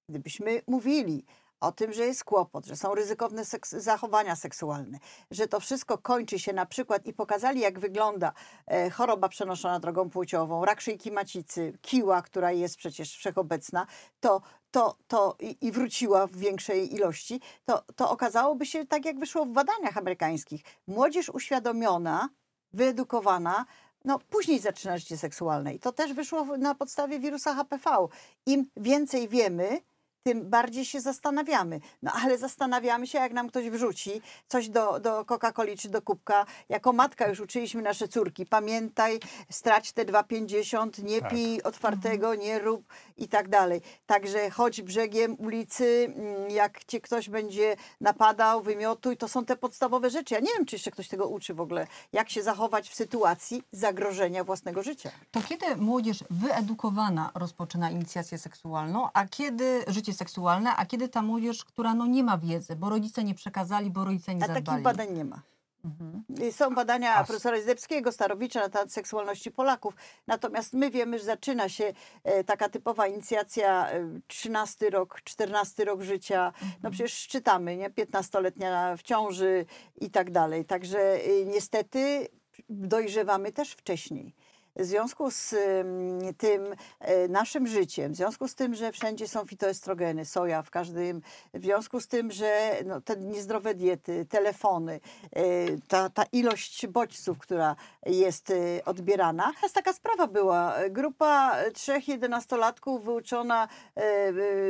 gdybyśmy 0.09 0.61
mówili 0.67 1.25
o 1.59 1.71
tym, 1.71 1.93
że 1.93 2.05
jest 2.05 2.23
kłopot, 2.23 2.65
że 2.65 2.75
są 2.75 2.95
ryzykowne 2.95 3.45
seks 3.45 3.71
zachowania 3.71 4.35
seksualne, 4.35 4.99
że 5.31 5.47
to 5.47 5.59
wszystko 5.59 5.97
kończy 5.97 6.39
się 6.39 6.53
na 6.53 6.65
przykład 6.65 7.05
i 7.05 7.13
pokazali, 7.13 7.59
jak 7.59 7.79
wygląda 7.79 8.33
e, 8.67 8.89
choroba 8.89 9.29
przenoszona 9.29 9.79
drogą 9.79 10.09
płciową, 10.09 10.65
rak 10.65 10.81
szyjki 10.81 11.11
macicy, 11.11 11.77
kiła, 11.81 12.21
która 12.21 12.51
jest 12.51 12.77
przecież 12.77 13.15
wszechobecna, 13.15 13.87
to, 14.19 14.41
to, 14.71 14.97
to 15.07 15.35
i, 15.39 15.71
wróciła 15.71 16.27
w 16.27 16.35
większej 16.35 16.93
ilości, 16.93 17.41
to, 17.65 17.83
to 17.95 18.09
okazałoby 18.09 18.65
się 18.65 18.85
tak, 18.85 19.05
jak 19.05 19.19
wyszło 19.19 19.45
w 19.45 19.49
badaniach 19.49 19.97
amerykańskich. 19.97 20.61
Młodzież 20.87 21.29
uświadomiona, 21.29 22.29
wyedukowana, 22.73 23.65
no 24.05 24.19
później 24.19 24.59
zaczyna 24.59 24.97
życie 24.97 25.17
seksualne. 25.17 25.73
I 25.73 25.79
to 25.79 25.91
też 25.91 26.13
wyszło 26.13 26.57
na 26.57 26.75
podstawie 26.75 27.19
wirusa 27.19 27.53
HPV. 27.53 28.07
Im 28.45 28.65
więcej 28.77 29.27
wiemy, 29.27 29.79
tym 30.25 30.49
bardziej 30.49 30.85
się 30.85 31.01
zastanawiamy. 31.01 31.79
No 32.03 32.11
ale 32.23 32.37
zastanawiamy 32.37 33.07
się, 33.07 33.17
jak 33.17 33.33
nam 33.33 33.47
ktoś 33.49 33.69
wrzuci 33.69 34.21
coś 34.47 34.69
do, 34.69 34.99
do 34.99 35.25
Coca-Coli 35.25 35.77
czy 35.77 35.89
do 35.89 36.01
kubka. 36.01 36.45
Jako 36.69 36.93
matka 36.93 37.27
już 37.27 37.39
uczyliśmy 37.39 37.81
nasze 37.81 38.07
córki. 38.07 38.45
Pamiętaj, 38.45 39.19
strać 39.49 39.91
te 39.91 40.05
2,50, 40.05 41.03
nie 41.03 41.21
Tak. 41.21 41.29
pij 41.29 41.63
otwartego, 41.63 42.35
nie 42.35 42.59
rób 42.59 42.83
i 43.17 43.27
tak 43.27 43.49
dalej. 43.49 43.81
Także 44.05 44.49
chodź 44.49 44.81
brzegiem 44.81 45.35
ulicy, 45.39 46.13
mm, 46.15 46.49
jak 46.49 46.83
cię 46.83 47.01
ktoś 47.01 47.29
będzie 47.29 47.75
napadał, 48.01 48.61
wymiotuj. 48.61 49.17
To 49.17 49.27
są 49.27 49.45
te 49.45 49.55
podstawowe 49.55 50.09
rzeczy. 50.09 50.33
Ja 50.33 50.39
nie 50.39 50.53
wiem, 50.57 50.65
czy 50.65 50.75
jeszcze 50.75 50.91
ktoś 50.91 51.07
tego 51.07 51.27
uczy 51.27 51.53
w 51.53 51.61
ogóle. 51.61 51.87
Jak 52.13 52.29
się 52.29 52.43
zachować 52.43 52.89
w 52.89 52.95
sytuacji 52.95 53.63
zagrożenia 53.71 54.43
własnego 54.43 54.83
życia. 54.83 55.11
To 55.31 55.41
kiedy 55.41 55.75
młodzież 55.75 56.23
wyedukowana 56.29 57.31
rozpoczyna 57.35 57.89
inicjację 57.91 58.37
seksualną, 58.37 59.09
a 59.13 59.25
kiedy 59.27 59.83
życie 59.87 60.14
seksualne, 60.15 60.75
a 60.75 60.85
kiedy 60.85 61.09
ta 61.09 61.21
młodzież, 61.21 61.65
która 61.65 61.93
no 61.93 62.05
nie 62.05 62.23
ma 62.23 62.37
wiedzy, 62.37 62.75
bo 62.75 62.89
rodzice 62.89 63.23
nie 63.23 63.33
przekazali, 63.35 63.91
bo 63.91 64.05
rodzice 64.05 64.35
nie 64.35 64.43
A 64.43 64.47
zadbali? 64.47 64.65
takich 64.65 64.83
badań 64.83 65.13
nie 65.17 65.25
ma. 65.25 65.41
Mhm. 65.85 66.23
Są 66.51 66.75
badania 66.75 67.15
A 67.15 67.21
s- 67.21 67.27
profesora 67.27 67.61
Zdebskiego, 67.61 68.11
Starowicza 68.11 68.59
na 68.59 68.69
temat 68.69 68.91
seksualności 68.93 69.51
Polaków. 69.51 69.93
Natomiast 70.27 70.73
my 70.73 70.91
wiemy, 70.91 71.19
że 71.19 71.25
zaczyna 71.25 71.69
się 71.69 71.93
e, 72.23 72.43
taka 72.43 72.69
typowa 72.69 73.07
inicjacja 73.07 73.89
e, 73.91 74.19
13 74.27 74.89
rok, 74.89 75.21
14 75.23 75.85
rok 75.85 76.01
życia. 76.01 76.53
No 76.83 76.91
przecież 76.91 77.27
czytamy, 77.27 77.77
nie? 77.77 77.89
15-letnia 77.89 78.97
w 78.97 79.03
ciąży 79.03 79.65
i 80.01 80.09
tak 80.09 80.31
dalej. 80.31 80.65
Także 80.65 80.99
y, 81.27 81.45
niestety 81.45 82.27
dojrzewamy 82.69 83.51
też 83.51 83.71
wcześniej. 83.71 84.35
W 84.75 84.85
związku 84.85 85.31
z 85.31 85.53
ym, 85.53 86.19
tym 86.37 86.75
e, 86.99 87.27
naszym 87.27 87.67
życiem, 87.67 88.13
w 88.13 88.15
związku 88.15 88.47
z 88.47 88.55
tym, 88.55 88.75
że 88.75 88.91
wszędzie 88.91 89.27
są 89.27 89.45
fitoestrogeny, 89.45 90.25
soja 90.25 90.61
w 90.61 90.69
każdym, 90.69 91.21
w 91.53 91.63
związku 91.63 92.01
z 92.01 92.07
tym, 92.07 92.31
że 92.31 92.71
no, 92.85 93.01
te 93.01 93.17
niezdrowe 93.17 93.73
diety, 93.73 94.25
telefony, 94.25 94.99
e, 95.35 95.41
ta, 95.87 96.09
ta 96.09 96.23
ilość 96.31 96.87
bodźców, 96.87 97.39
która 97.39 97.75
jest 98.05 98.51
e, 98.51 98.85
odbierana. 98.85 99.53
Jest 99.63 99.75
taka 99.75 99.93
sprawa 99.93 100.27
była. 100.27 100.75
Grupa 100.89 101.55
trzech 101.73 102.07
jedenastolatków 102.07 103.05
wyuczona 103.05 103.67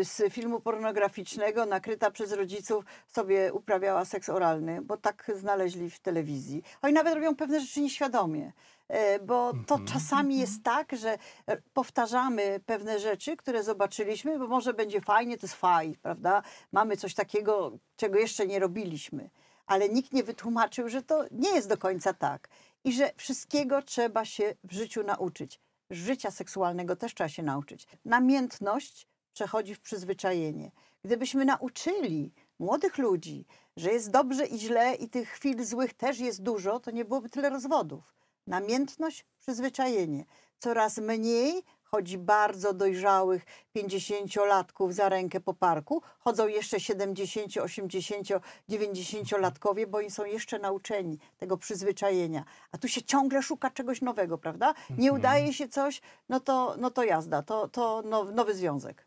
z 0.03 0.33
filmu 0.33 0.59
pornograficznego, 0.59 1.65
nakryta 1.65 2.11
przez 2.11 2.31
rodziców, 2.31 2.85
sobie 3.07 3.53
uprawiała 3.53 4.05
seks 4.05 4.29
oralny, 4.29 4.81
bo 4.81 4.97
tak 4.97 5.31
znaleźli 5.35 5.89
w 5.89 5.99
telewizji. 5.99 6.63
Oni 6.81 6.93
nawet 6.93 7.13
robią 7.13 7.35
pewne 7.35 7.59
rzeczy 7.59 7.81
nieświadomie. 7.81 8.51
E, 8.87 9.19
Bo 9.19 9.51
to 9.67 9.75
Mhm. 9.75 9.85
czasami 9.87 10.37
jest 10.39 10.63
tak, 10.63 10.95
że 10.95 11.17
e, 11.47 11.57
powtarzamy 11.73 12.59
pewne 12.65 12.99
rzeczy, 12.99 13.37
które 13.37 13.63
zobaczyliśmy, 13.63 14.39
bo 14.39 14.47
może 14.47 14.73
będzie 14.73 15.01
fajnie, 15.01 15.37
to 15.37 15.45
jest 15.47 15.55
faj, 15.55 15.97
prawda? 16.01 16.41
Mamy 16.71 16.97
coś 16.97 17.13
takiego, 17.13 17.77
czego 17.95 18.19
jeszcze 18.19 18.47
nie 18.47 18.59
robiliśmy, 18.59 19.29
ale 19.65 19.89
nikt 19.89 20.13
nie 20.13 20.23
wytłumaczył, 20.23 20.89
że 20.89 21.01
to 21.03 21.25
nie 21.31 21.49
jest 21.49 21.69
do 21.69 21.77
końca 21.77 22.13
tak 22.13 22.49
i 22.83 22.93
że 22.93 23.11
wszystkiego 23.15 23.81
trzeba 23.81 24.25
się 24.25 24.55
w 24.63 24.73
życiu 24.73 25.03
nauczyć. 25.03 25.59
Życia 25.89 26.31
seksualnego 26.31 26.95
też 26.95 27.13
trzeba 27.13 27.29
się 27.29 27.43
nauczyć. 27.43 27.87
Namiętność 28.05 29.07
przechodzi 29.33 29.75
w 29.75 29.79
przyzwyczajenie. 29.79 30.71
Gdybyśmy 31.03 31.45
nauczyli 31.45 32.31
młodych 32.59 32.97
ludzi, 32.97 33.45
że 33.77 33.91
jest 33.91 34.11
dobrze 34.11 34.45
i 34.45 34.59
źle 34.59 34.95
i 34.95 35.09
tych 35.09 35.29
chwil 35.29 35.65
złych 35.65 35.93
też 35.93 36.19
jest 36.19 36.43
dużo, 36.43 36.79
to 36.79 36.91
nie 36.91 37.05
byłoby 37.05 37.29
tyle 37.29 37.49
rozwodów. 37.49 38.13
Namiętność, 38.47 39.25
przyzwyczajenie. 39.39 40.25
Coraz 40.59 40.97
mniej 40.97 41.63
chodzi 41.83 42.17
bardzo 42.17 42.73
dojrzałych 42.73 43.45
50-latków 43.77 44.91
za 44.93 45.09
rękę 45.09 45.39
po 45.39 45.53
parku. 45.53 46.01
Chodzą 46.19 46.47
jeszcze 46.47 46.79
70, 46.79 47.57
80, 47.57 48.27
90-latkowie, 48.69 49.87
bo 49.87 49.97
oni 49.97 50.11
są 50.11 50.25
jeszcze 50.25 50.59
nauczeni 50.59 51.17
tego 51.37 51.57
przyzwyczajenia. 51.57 52.43
A 52.71 52.77
tu 52.77 52.87
się 52.87 53.01
ciągle 53.03 53.43
szuka 53.43 53.69
czegoś 53.71 54.01
nowego, 54.01 54.37
prawda? 54.37 54.73
Nie 54.89 54.95
Mhm. 55.09 55.15
udaje 55.19 55.53
się 55.53 55.67
coś, 55.67 56.01
no 56.29 56.39
to, 56.39 56.75
no 56.79 56.91
to 56.91 57.03
jazda, 57.03 57.41
to, 57.43 57.67
to 57.67 58.01
now- 58.05 58.31
nowy 58.33 58.55
związek. 58.55 59.05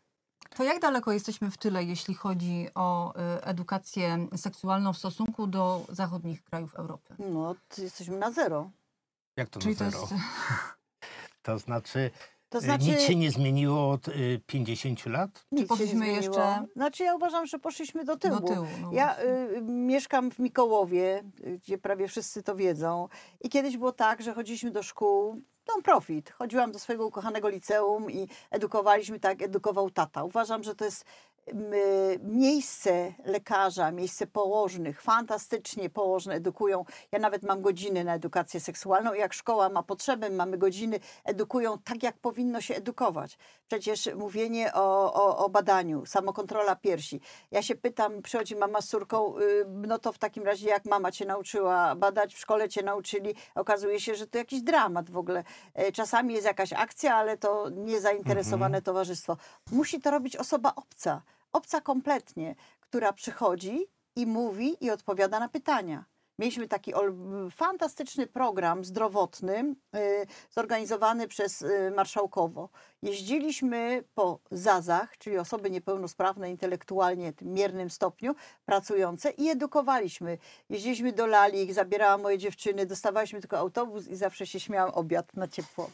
To 0.55 0.63
jak 0.63 0.79
daleko 0.79 1.11
jesteśmy 1.11 1.51
w 1.51 1.57
tyle, 1.57 1.83
jeśli 1.83 2.13
chodzi 2.15 2.67
o 2.75 3.13
y, 3.37 3.43
edukację 3.43 4.27
seksualną 4.35 4.93
w 4.93 4.97
stosunku 4.97 5.47
do 5.47 5.81
zachodnich 5.89 6.43
krajów 6.43 6.75
Europy? 6.75 7.15
No, 7.19 7.55
to 7.75 7.81
jesteśmy 7.81 8.17
na 8.17 8.31
zero. 8.31 8.69
Jak 9.39 9.49
to 9.49 9.59
Czyli 9.59 9.73
na 9.73 9.79
to 9.79 9.91
zero? 9.91 10.01
jest... 10.01 10.13
To 11.41 11.59
znaczy, 11.59 12.11
To 12.49 12.57
y, 12.57 12.61
znaczy, 12.61 12.85
nic 12.85 13.01
się 13.01 13.15
nie 13.15 13.31
zmieniło 13.31 13.89
od 13.91 14.07
y, 14.07 14.41
50 14.45 15.05
lat? 15.05 15.45
nic 15.51 15.67
poszliśmy 15.67 16.07
jeszcze 16.07 16.65
Znaczy 16.75 17.03
ja 17.03 17.15
uważam, 17.15 17.45
że 17.45 17.59
poszliśmy 17.59 18.03
do 18.05 18.17
tyłu. 18.17 18.39
do 18.39 18.47
tyłu. 18.47 18.65
No 18.81 18.89
Ja 18.93 19.19
y, 19.23 19.61
mieszkam 19.61 20.31
w 20.31 20.39
Mikołowie, 20.39 21.23
y, 21.47 21.59
gdzie 21.63 21.77
prawie 21.77 22.07
wszyscy 22.07 22.43
to 22.43 22.55
wiedzą. 22.55 23.07
I 23.41 23.49
kiedyś 23.49 23.77
było 23.77 23.91
tak, 23.91 24.21
że 24.21 24.33
chodziliśmy 24.33 24.71
do 24.71 24.83
szkół, 24.83 25.41
non-profit. 25.67 26.29
Chodziłam 26.31 26.71
do 26.71 26.79
swojego 26.79 27.07
ukochanego 27.07 27.49
liceum 27.49 28.11
i 28.11 28.27
edukowaliśmy 28.51 29.19
tak, 29.19 29.41
edukował 29.41 29.89
tata. 29.89 30.23
Uważam, 30.23 30.63
że 30.63 30.75
to 30.75 30.85
jest 30.85 31.01
y, 31.01 31.05
miejsce 32.23 33.13
lekarza, 33.25 33.91
miejsce 33.91 34.27
położnych. 34.27 35.01
Fantastycznie 35.01 35.89
położne 35.89 36.33
edukują. 36.33 36.85
Ja 37.11 37.19
nawet 37.19 37.43
mam 37.43 37.61
godziny 37.61 38.03
na 38.03 38.15
edukację 38.15 38.59
seksualną. 38.59 39.13
Jak 39.13 39.33
szkoła 39.33 39.69
ma 39.69 39.83
potrzebę, 39.83 40.29
mamy 40.29 40.57
godziny, 40.57 40.99
edukują 41.23 41.77
tak, 41.77 42.03
jak 42.03 42.17
powinno 42.17 42.61
się 42.61 42.75
edukować. 42.75 43.37
Przecież 43.67 44.09
mówienie 44.15 44.73
o, 44.73 45.13
o, 45.13 45.37
o 45.45 45.49
badaniu, 45.49 46.05
samokontrola 46.05 46.75
piersi. 46.75 47.21
Ja 47.51 47.61
się 47.61 47.75
pytam, 47.75 48.21
przychodzi 48.21 48.55
mama 48.55 48.81
z 48.81 48.87
córką, 48.87 49.39
y, 49.39 49.65
no 49.67 49.99
to 49.99 50.11
w 50.13 50.17
takim 50.17 50.43
razie 50.43 50.69
jak 50.69 50.85
mama 50.85 51.11
cię 51.11 51.25
nauczyła 51.25 51.95
badać, 51.95 52.35
w 52.35 52.39
szkole 52.39 52.69
cię 52.69 52.83
nauczyli, 52.83 53.35
okazuje 53.55 53.99
się, 53.99 54.15
że 54.15 54.27
to 54.27 54.37
jakiś 54.37 54.61
dramat 54.61 55.09
w 55.09 55.17
ogóle. 55.17 55.43
E, 55.73 55.91
Czasami 55.91 56.33
jest 56.33 56.45
jakaś 56.45 56.73
akcja, 56.73 57.15
ale 57.15 57.37
to 57.37 57.69
niezainteresowane 57.69 58.81
towarzystwo. 58.81 59.37
Musi 59.71 59.99
to 60.01 60.11
robić 60.11 60.35
osoba 60.35 60.73
obca, 60.75 61.21
obca 61.53 61.81
kompletnie, 61.81 62.55
która 62.79 63.13
przychodzi 63.13 63.87
i 64.15 64.25
mówi 64.25 64.85
i 64.85 64.91
odpowiada 64.91 65.39
na 65.39 65.49
pytania. 65.49 66.05
Mieliśmy 66.39 66.67
taki 66.67 66.93
fantastyczny 67.51 68.27
program 68.27 68.85
zdrowotny 68.85 69.75
y, 69.95 70.27
zorganizowany 70.51 71.27
przez 71.27 71.61
y, 71.61 71.91
Marszałkowo. 71.95 72.69
Jeździliśmy 73.01 74.03
po 74.15 74.39
ZAZach, 74.51 75.17
czyli 75.17 75.37
osoby 75.37 75.69
niepełnosprawne 75.69 76.49
intelektualnie 76.49 77.33
w 77.33 77.41
miernym 77.41 77.89
stopniu, 77.89 78.35
pracujące 78.65 79.29
i 79.29 79.49
edukowaliśmy. 79.49 80.37
Jeździliśmy 80.69 81.13
do 81.13 81.27
Lali, 81.27 81.73
zabierałam 81.73 82.21
moje 82.21 82.37
dziewczyny, 82.37 82.85
dostawaliśmy 82.85 83.39
tylko 83.39 83.57
autobus 83.57 84.07
i 84.07 84.15
zawsze 84.15 84.47
się 84.47 84.59
śmiałam 84.59 84.93
obiad 84.93 85.33
na 85.33 85.47
ciepło. 85.47 85.89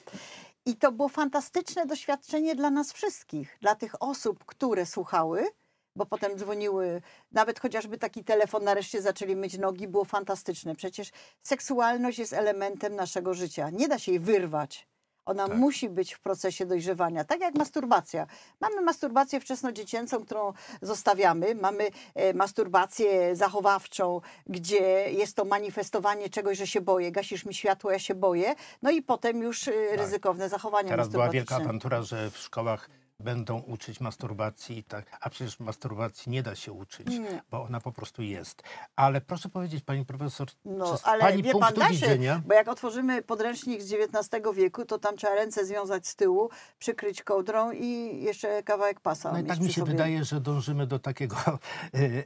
I 0.67 0.75
to 0.75 0.91
było 0.91 1.09
fantastyczne 1.09 1.85
doświadczenie 1.85 2.55
dla 2.55 2.69
nas 2.69 2.93
wszystkich, 2.93 3.57
dla 3.61 3.75
tych 3.75 4.03
osób, 4.03 4.45
które 4.45 4.85
słuchały, 4.85 5.47
bo 5.95 6.05
potem 6.05 6.37
dzwoniły, 6.37 7.01
nawet 7.31 7.59
chociażby 7.59 7.97
taki 7.97 8.23
telefon, 8.23 8.63
nareszcie 8.63 9.01
zaczęli 9.01 9.35
myć 9.35 9.57
nogi, 9.57 9.87
było 9.87 10.05
fantastyczne. 10.05 10.75
Przecież 10.75 11.11
seksualność 11.43 12.19
jest 12.19 12.33
elementem 12.33 12.95
naszego 12.95 13.33
życia. 13.33 13.69
Nie 13.69 13.87
da 13.87 13.99
się 13.99 14.11
jej 14.11 14.19
wyrwać. 14.19 14.87
Ona 15.25 15.47
Tak. 15.47 15.57
musi 15.57 15.89
być 15.89 16.13
w 16.13 16.19
procesie 16.19 16.65
dojrzewania, 16.65 17.23
tak 17.23 17.39
jak 17.41 17.55
masturbacja. 17.55 18.27
Mamy 18.59 18.81
masturbację 18.81 19.39
wczesnodziecięcą, 19.39 20.25
którą 20.25 20.53
zostawiamy, 20.81 21.55
mamy 21.55 21.89
e, 22.15 22.33
masturbację 22.33 23.35
zachowawczą, 23.35 24.21
gdzie 24.47 25.11
jest 25.11 25.35
to 25.35 25.45
manifestowanie 25.45 26.29
czegoś, 26.29 26.57
że 26.57 26.67
się 26.67 26.81
boję, 26.81 27.11
gasisz 27.11 27.45
mi 27.45 27.53
światło, 27.53 27.91
ja 27.91 27.99
się 27.99 28.15
boję, 28.15 28.55
no 28.81 28.91
i 28.91 29.01
potem 29.01 29.41
już 29.41 29.67
e, 29.67 29.71
ryzykowne 29.95 30.49
zachowania 30.49 30.89
Teraz 30.89 31.07
była 31.09 31.29
wielka 31.29 31.55
awantura, 31.55 32.01
że 32.01 32.31
w 32.31 32.37
szkołach 32.37 32.89
będą 33.19 33.59
uczyć 33.59 33.99
masturbacji, 33.99 34.83
tak, 34.83 35.17
a 35.21 35.29
przecież 35.29 35.59
masturbacji 35.59 36.31
nie 36.31 36.43
da 36.43 36.55
się 36.55 36.71
uczyć, 36.71 37.07
Nie. 37.07 37.43
bo 37.51 37.63
ona 37.63 37.81
po 37.81 37.91
prostu 37.91 38.21
jest. 38.23 38.63
Ale 38.95 39.21
proszę 39.21 39.49
powiedzieć, 39.49 39.83
pani 39.83 40.05
profesor, 40.05 40.47
No, 40.65 40.97
czy 40.97 41.03
ale 41.03 41.19
pani 41.19 41.43
wie 41.43 41.51
pan, 41.51 41.61
punktu 41.61 41.79
da 41.79 41.87
się, 41.87 41.93
widzenia... 41.93 42.41
bo 42.45 42.53
jak 42.53 42.67
otworzymy 42.67 43.21
podręcznik 43.21 43.81
z 43.81 43.93
XIX 43.93 44.43
wieku, 44.53 44.85
to 44.85 44.99
tam 44.99 45.17
trzeba 45.17 45.33
ręce 45.35 45.65
związać 45.65 46.07
z 46.07 46.15
tyłu, 46.15 46.49
przykryć 46.79 47.23
kołdrą 47.23 47.71
i 47.71 48.19
jeszcze 48.23 48.63
kawałek 48.63 48.99
pasa 48.99 49.31
No 49.31 49.39
i 49.39 49.43
tak 49.43 49.59
mi 49.59 49.67
się 49.73 49.81
sobie. 49.81 49.91
wydaje, 49.91 50.23
że 50.23 50.41
dążymy 50.41 50.87
do 50.87 50.99
takiego 50.99 51.35
e, 51.45 51.57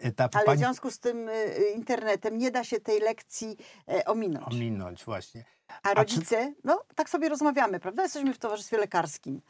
etapu. 0.01 0.37
Ale 0.37 0.43
w 0.43 0.45
Pani 0.45 0.57
związku 0.59 0.91
z 0.91 0.99
tym 0.99 1.29
y, 1.29 1.31
y, 1.31 1.69
internetem 1.75 2.37
nie 2.37 2.51
da 2.51 2.63
się 2.63 2.79
tej 2.79 2.99
lekcji 2.99 3.57
e, 3.87 4.05
ominąć. 4.05 4.47
ominąć 4.47 5.05
właśnie. 5.05 5.45
A 5.83 5.89
czy- 5.89 5.95
rodzice, 5.95 6.53
no 6.63 6.83
tak 6.95 7.09
sobie 7.09 7.29
rozmawiamy, 7.29 7.79
prawda? 7.79 8.03
Jesteśmy 8.03 8.33
w 8.33 8.37
towarzystwie 8.39 8.77
lekarskim. 8.77 9.41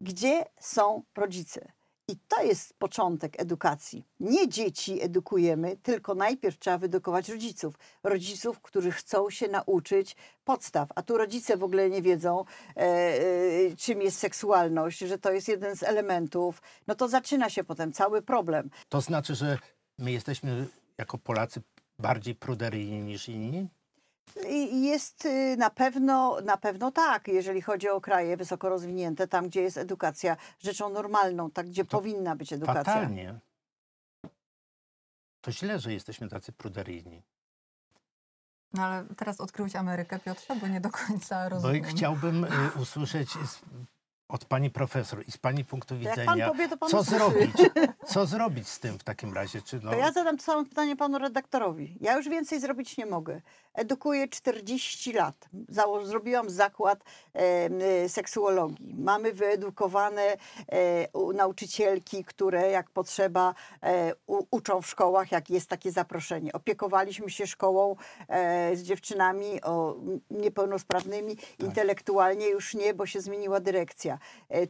Gdzie 0.00 0.44
są 0.60 1.02
rodzice? 1.16 1.72
I 2.10 2.16
to 2.28 2.42
jest 2.42 2.74
początek 2.78 3.40
edukacji. 3.40 4.06
Nie 4.20 4.48
dzieci 4.48 5.02
edukujemy, 5.02 5.76
tylko 5.76 6.14
najpierw 6.14 6.58
trzeba 6.58 6.78
wyedukować 6.78 7.28
rodziców. 7.28 7.74
Rodziców, 8.02 8.60
którzy 8.60 8.90
chcą 8.90 9.30
się 9.30 9.48
nauczyć 9.48 10.16
podstaw, 10.44 10.88
a 10.94 11.02
tu 11.02 11.18
rodzice 11.18 11.56
w 11.56 11.64
ogóle 11.64 11.90
nie 11.90 12.02
wiedzą, 12.02 12.44
e, 12.76 12.80
e, 12.80 13.76
czym 13.76 14.02
jest 14.02 14.18
seksualność, 14.18 14.98
że 14.98 15.18
to 15.18 15.32
jest 15.32 15.48
jeden 15.48 15.76
z 15.76 15.82
elementów. 15.82 16.62
No 16.86 16.94
to 16.94 17.08
zaczyna 17.08 17.50
się 17.50 17.64
potem 17.64 17.92
cały 17.92 18.22
problem. 18.22 18.70
To 18.88 19.00
znaczy, 19.00 19.34
że 19.34 19.58
my 19.98 20.12
jesteśmy 20.12 20.66
jako 20.98 21.18
Polacy 21.18 21.62
bardziej 21.98 22.34
pruderyjni 22.34 23.00
niż 23.00 23.28
inni? 23.28 23.68
I 24.48 24.82
Jest 24.82 25.24
y, 25.26 25.56
na 25.58 25.70
pewno, 25.70 26.40
na 26.44 26.56
pewno 26.56 26.92
tak, 26.92 27.28
jeżeli 27.28 27.62
chodzi 27.62 27.88
o 27.88 28.00
kraje 28.00 28.36
wysoko 28.36 28.68
rozwinięte, 28.68 29.28
tam 29.28 29.48
gdzie 29.48 29.62
jest 29.62 29.76
edukacja 29.76 30.36
rzeczą 30.58 30.88
normalną, 30.88 31.50
tak 31.50 31.66
gdzie 31.66 31.84
To 31.84 31.90
powinna 31.90 32.36
być 32.36 32.52
edukacja. 32.52 32.84
Fatalnie. 32.84 33.38
To 35.40 35.52
źle, 35.52 35.78
że 35.78 35.92
jesteśmy 35.92 36.28
tacy 36.28 36.52
pruderyjni. 36.52 37.22
No 38.74 38.82
ale 38.84 39.04
teraz 39.16 39.40
odkryłeś 39.40 39.76
Amerykę, 39.76 40.18
Piotrze, 40.18 40.56
bo 40.56 40.68
nie 40.68 40.80
do 40.80 40.90
końca 40.90 41.42
Bo 41.44 41.48
rozumiem. 41.48 41.84
chciałbym 41.84 42.44
y, 42.44 42.48
usłyszeć 42.82 43.30
z, 43.30 43.60
od 44.28 44.44
pani 44.44 44.70
profesor 44.70 45.24
i 45.28 45.32
z 45.32 45.38
pani 45.38 45.64
punktu 45.64 45.94
To 45.94 46.00
Jak 46.00 46.14
pan 46.14 46.24
widzenia, 46.24 46.48
powie, 46.48 46.68
to 46.68 46.76
pan 46.76 46.88
co 46.90 47.00
usłyszy. 47.00 47.18
zrobić? 47.18 47.52
Co 48.12 48.26
zrobić 48.26 48.68
z 48.68 48.80
tym 48.80 48.98
w 48.98 49.04
takim 49.04 49.34
razie? 49.34 49.62
Czy 49.62 49.80
no, 49.82 49.90
To 49.90 49.96
ja 49.96 50.12
zadam 50.12 50.36
to 50.36 50.42
samo 50.42 50.64
pytanie 50.64 50.96
panu 50.96 51.18
redaktorowi. 51.18 51.98
Ja 52.00 52.16
już 52.16 52.28
więcej 52.28 52.60
zrobić 52.60 52.96
nie 52.96 53.06
mogę. 53.06 53.40
Edukuję 53.78 54.28
40 54.28 55.12
lat. 55.12 55.48
Zrobiłam 56.04 56.50
zakład 56.50 57.04
e, 57.34 58.08
seksuologii. 58.08 58.94
Mamy 58.98 59.32
wyedukowane 59.32 60.22
e, 60.22 60.38
nauczycielki, 61.34 62.24
które 62.24 62.70
jak 62.70 62.90
potrzeba 62.90 63.54
e, 63.82 64.12
uczą 64.50 64.82
w 64.82 64.86
szkołach, 64.86 65.32
jak 65.32 65.50
jest 65.50 65.68
takie 65.68 65.92
zaproszenie. 65.92 66.52
Opiekowaliśmy 66.52 67.30
się 67.30 67.46
szkołą 67.46 67.96
e, 68.28 68.76
z 68.76 68.82
dziewczynami 68.82 69.62
o, 69.62 69.96
niepełnosprawnymi. 70.30 71.36
Intelektualnie 71.58 72.48
już 72.48 72.74
nie, 72.74 72.94
bo 72.94 73.06
się 73.06 73.20
zmieniła 73.20 73.60
dyrekcja. 73.60 74.18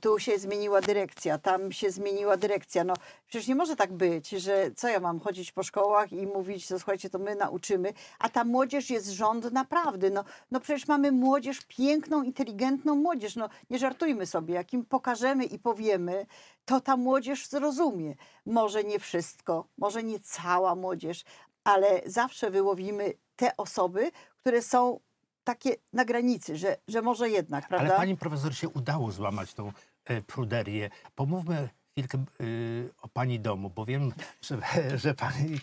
Tu 0.00 0.18
się 0.18 0.38
zmieniła 0.38 0.80
dyrekcja, 0.80 1.38
tam 1.38 1.72
się 1.72 1.90
zmieniła 1.90 2.36
dyrekcja. 2.36 2.84
No 2.84 2.94
przecież 3.28 3.48
nie 3.48 3.54
może 3.54 3.76
tak 3.76 3.92
być, 3.92 4.30
że 4.30 4.70
co 4.76 4.88
ja 4.88 5.00
mam 5.00 5.20
chodzić 5.20 5.52
po 5.52 5.62
szkołach 5.62 6.12
i 6.12 6.26
mówić, 6.26 6.68
że 6.68 6.78
słuchajcie, 6.78 7.10
to 7.10 7.18
my 7.18 7.34
nauczymy, 7.34 7.92
a 8.18 8.28
ta 8.28 8.44
młodzież 8.44 8.90
jest 8.90 9.08
rząd 9.08 9.52
naprawdę. 9.52 10.10
No, 10.10 10.24
no 10.50 10.60
przecież 10.60 10.88
mamy 10.88 11.12
młodzież, 11.12 11.60
piękną, 11.68 12.22
inteligentną 12.22 12.94
młodzież. 12.94 13.36
No 13.36 13.48
nie 13.70 13.78
żartujmy 13.78 14.26
sobie, 14.26 14.54
jak 14.54 14.72
im 14.72 14.84
pokażemy 14.84 15.44
i 15.44 15.58
powiemy, 15.58 16.26
to 16.64 16.80
ta 16.80 16.96
młodzież 16.96 17.48
zrozumie. 17.48 18.14
Może 18.46 18.84
nie 18.84 18.98
wszystko, 18.98 19.68
może 19.78 20.02
nie 20.02 20.20
cała 20.20 20.74
młodzież, 20.74 21.24
ale 21.64 22.02
zawsze 22.06 22.50
wyłowimy 22.50 23.12
te 23.36 23.56
osoby, 23.56 24.10
które 24.40 24.62
są 24.62 25.00
takie 25.44 25.76
na 25.92 26.04
granicy, 26.04 26.56
że, 26.56 26.76
że 26.88 27.02
może 27.02 27.30
jednak, 27.30 27.68
prawda? 27.68 27.86
Ale 27.88 27.96
pani 27.96 28.16
profesor 28.16 28.54
się 28.54 28.68
udało 28.68 29.12
złamać 29.12 29.54
tą 29.54 29.72
e, 30.04 30.22
pruderię. 30.22 30.90
Pomówmy 31.14 31.68
chwilkę 31.98 32.24
y, 32.40 32.90
o 33.02 33.08
pani 33.08 33.40
domu, 33.40 33.70
bo 33.70 33.84
wiem, 33.84 34.12
że, 34.46 34.58
że 34.98 35.14
pani 35.14 35.54
y, 35.54 35.58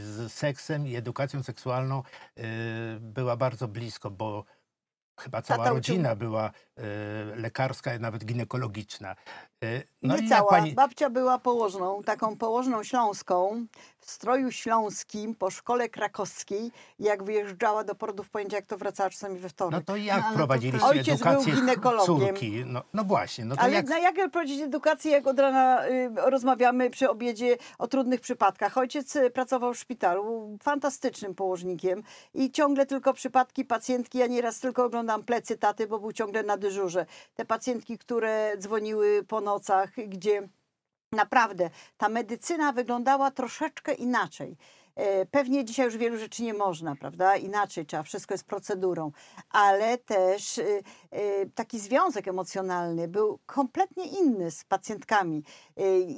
z 0.00 0.32
seksem 0.32 0.86
i 0.86 0.96
edukacją 0.96 1.42
seksualną 1.42 2.02
y, 2.38 2.42
była 3.00 3.36
bardzo 3.36 3.68
blisko, 3.68 4.10
bo 4.10 4.44
chyba 5.20 5.42
cała 5.42 5.58
Tata 5.58 5.70
uczył- 5.70 5.74
rodzina 5.74 6.16
była 6.16 6.48
y, 6.48 6.82
lekarska, 7.40 7.98
nawet 7.98 8.24
ginekologiczna. 8.24 9.16
Y, 9.64 9.82
no 10.02 10.16
nie 10.16 10.28
cała. 10.28 10.50
pani, 10.50 10.72
Babcia 10.72 11.10
była 11.10 11.38
położną, 11.38 12.02
taką 12.02 12.36
położną 12.36 12.82
śląską, 12.82 13.66
w 14.00 14.10
stroju 14.10 14.50
śląskim, 14.52 15.34
po 15.34 15.50
szkole 15.50 15.88
krakowskiej. 15.88 16.72
Jak 16.98 17.22
wyjeżdżała 17.24 17.84
do 17.84 17.94
portu 17.94 18.22
w 18.22 18.30
poniedziałek, 18.30 18.66
to 18.66 18.76
wracała 18.76 19.10
czasami 19.10 19.34
we 19.38 19.42
no 19.42 19.48
wtorek. 19.48 19.84
to 19.84 19.96
jak 19.96 20.24
No, 20.30 20.36
prowadziliście 20.36 20.86
Ojciec 20.86 21.06
był 21.06 21.14
edukację 21.14 21.52
ginekologiem. 21.52 22.06
córki? 22.28 22.62
No, 22.66 22.82
no 22.94 23.04
właśnie, 23.04 23.44
no 23.44 23.56
to 23.56 23.62
Ale 23.62 23.72
jak... 23.72 23.86
na 23.86 23.98
jak 23.98 24.14
prowadzić 24.14 24.60
edukację, 24.60 25.12
jak 25.12 25.26
od 25.26 25.38
rana 25.38 25.86
y, 25.86 26.10
rozmawiamy 26.16 26.90
przy 26.90 27.10
obiedzie 27.10 27.56
o 27.78 27.86
trudnych 27.88 28.20
przypadkach? 28.20 28.78
Ojciec 28.78 29.16
y, 29.16 29.30
pracował 29.30 29.74
w 29.74 29.78
szpitalu, 29.78 30.58
fantastycznym 30.62 31.34
położnikiem 31.34 32.02
i 32.34 32.50
ciągle 32.50 32.86
tylko 32.86 33.12
przypadki 33.14 33.64
pacjentki. 33.64 34.18
Ja 34.18 34.26
nieraz 34.26 34.60
tylko 34.60 34.84
oglądam 35.04 35.24
plecy 35.24 35.56
taty, 35.56 35.86
bo 35.86 35.98
był 35.98 36.12
ciągle 36.12 36.42
na 36.42 36.56
dyżurze. 36.56 37.06
Te 37.34 37.44
pacjentki, 37.44 37.98
które 37.98 38.56
dzwoniły 38.58 39.24
po 39.28 39.40
nocach, 39.40 39.90
gdzie 40.08 40.48
naprawdę 41.12 41.70
ta 41.96 42.08
medycyna 42.08 42.72
wyglądała 42.72 43.30
troszeczkę 43.30 43.94
inaczej. 43.94 44.56
E, 44.96 45.26
Pewnie 45.26 45.64
dzisiaj 45.64 45.86
już 45.86 45.96
wielu 45.96 46.18
rzeczy 46.18 46.42
nie 46.42 46.54
można, 46.54 46.96
prawda? 46.96 47.36
Inaczej 47.36 47.86
trzeba, 47.86 48.02
wszystko 48.02 48.34
jest 48.34 48.44
procedurą, 48.44 49.12
ale 49.50 49.98
też 49.98 50.58
y, 50.58 50.82
y, 51.14 51.50
taki 51.54 51.78
związek 51.78 52.28
emocjonalny 52.28 53.08
był 53.08 53.38
kompletnie 53.46 54.06
inny 54.06 54.50
z 54.50 54.64
pacjentkami. 54.64 55.44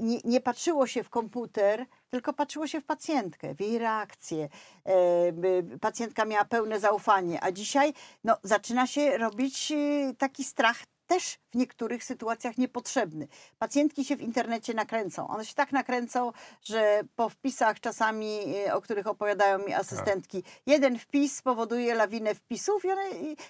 Nie, 0.00 0.20
nie 0.24 0.40
patrzyło 0.40 0.86
się 0.86 1.02
w 1.02 1.10
komputer, 1.10 1.86
tylko 2.10 2.32
patrzyło 2.32 2.66
się 2.66 2.80
w 2.80 2.84
pacjentkę, 2.84 3.54
w 3.54 3.60
jej 3.60 3.78
reakcję. 3.78 4.48
E, 4.84 5.78
Pacjentka 5.80 6.24
miała 6.24 6.44
pełne 6.44 6.80
zaufanie, 6.80 7.44
a 7.44 7.52
dzisiaj 7.52 7.92
no, 8.24 8.36
zaczyna 8.42 8.86
się 8.86 9.18
robić 9.18 9.72
y, 9.72 10.14
taki 10.18 10.44
strach 10.44 10.76
też 11.06 11.38
w 11.50 11.54
niektórych 11.54 12.04
sytuacjach 12.04 12.58
niepotrzebny. 12.58 13.28
Pacjentki 13.58 14.04
się 14.04 14.16
w 14.16 14.20
internecie 14.20 14.74
nakręcą. 14.74 15.28
One 15.28 15.44
się 15.44 15.54
tak 15.54 15.72
nakręcą, 15.72 16.32
że 16.62 17.00
po 17.16 17.28
wpisach 17.28 17.80
czasami, 17.80 18.40
y, 18.66 18.74
o 18.74 18.80
których 18.80 19.06
opowiadają 19.06 19.58
mi 19.58 19.74
asystentki, 19.74 20.42
jeden 20.66 20.98
wpis 20.98 21.36
spowoduje 21.36 21.94
lawinę 21.94 22.34
wpisów 22.34 22.84
i 22.84 22.90
one, 22.90 23.02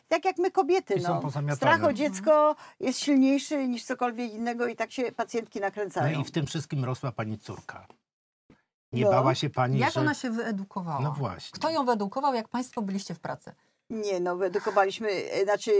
tak 0.08 0.24
jak 0.24 0.38
my 0.38 0.50
kobiety, 0.50 0.94
I 0.94 1.02
no, 1.02 1.22
strach 1.54 1.84
o 1.84 1.92
dziecko 1.92 2.56
jest 2.80 3.00
silniejszy 3.00 3.68
niż 3.68 3.84
cokolwiek 3.84 4.32
innego 4.32 4.66
i 4.66 4.76
tak 4.76 4.92
się 4.92 5.12
pacjentki 5.12 5.60
No 5.60 5.66
nakręcają. 5.66 6.20
i 6.20 6.24
w 6.24 6.30
tym 6.30 6.46
wszystkim 6.46 6.84
rosła 6.84 7.12
pani 7.12 7.38
córka. 7.38 7.86
Nie 8.92 9.04
No. 9.04 9.10
bała 9.10 9.34
się 9.34 9.50
pani, 9.50 9.78
Jak 9.78 9.92
że... 9.92 10.00
ona 10.00 10.14
się 10.14 10.30
wyedukowała? 10.30 11.00
No 11.00 11.12
właśnie. 11.12 11.50
Kto 11.58 11.70
ją 11.70 11.84
wyedukował, 11.84 12.34
jak 12.34 12.48
państwo 12.48 12.82
byliście 12.82 13.14
w 13.14 13.20
pracy? 13.20 13.52
Nie, 13.90 14.20
no 14.20 14.46
edukowaliśmy, 14.46 15.08
e, 15.10 15.44
znaczy 15.44 15.70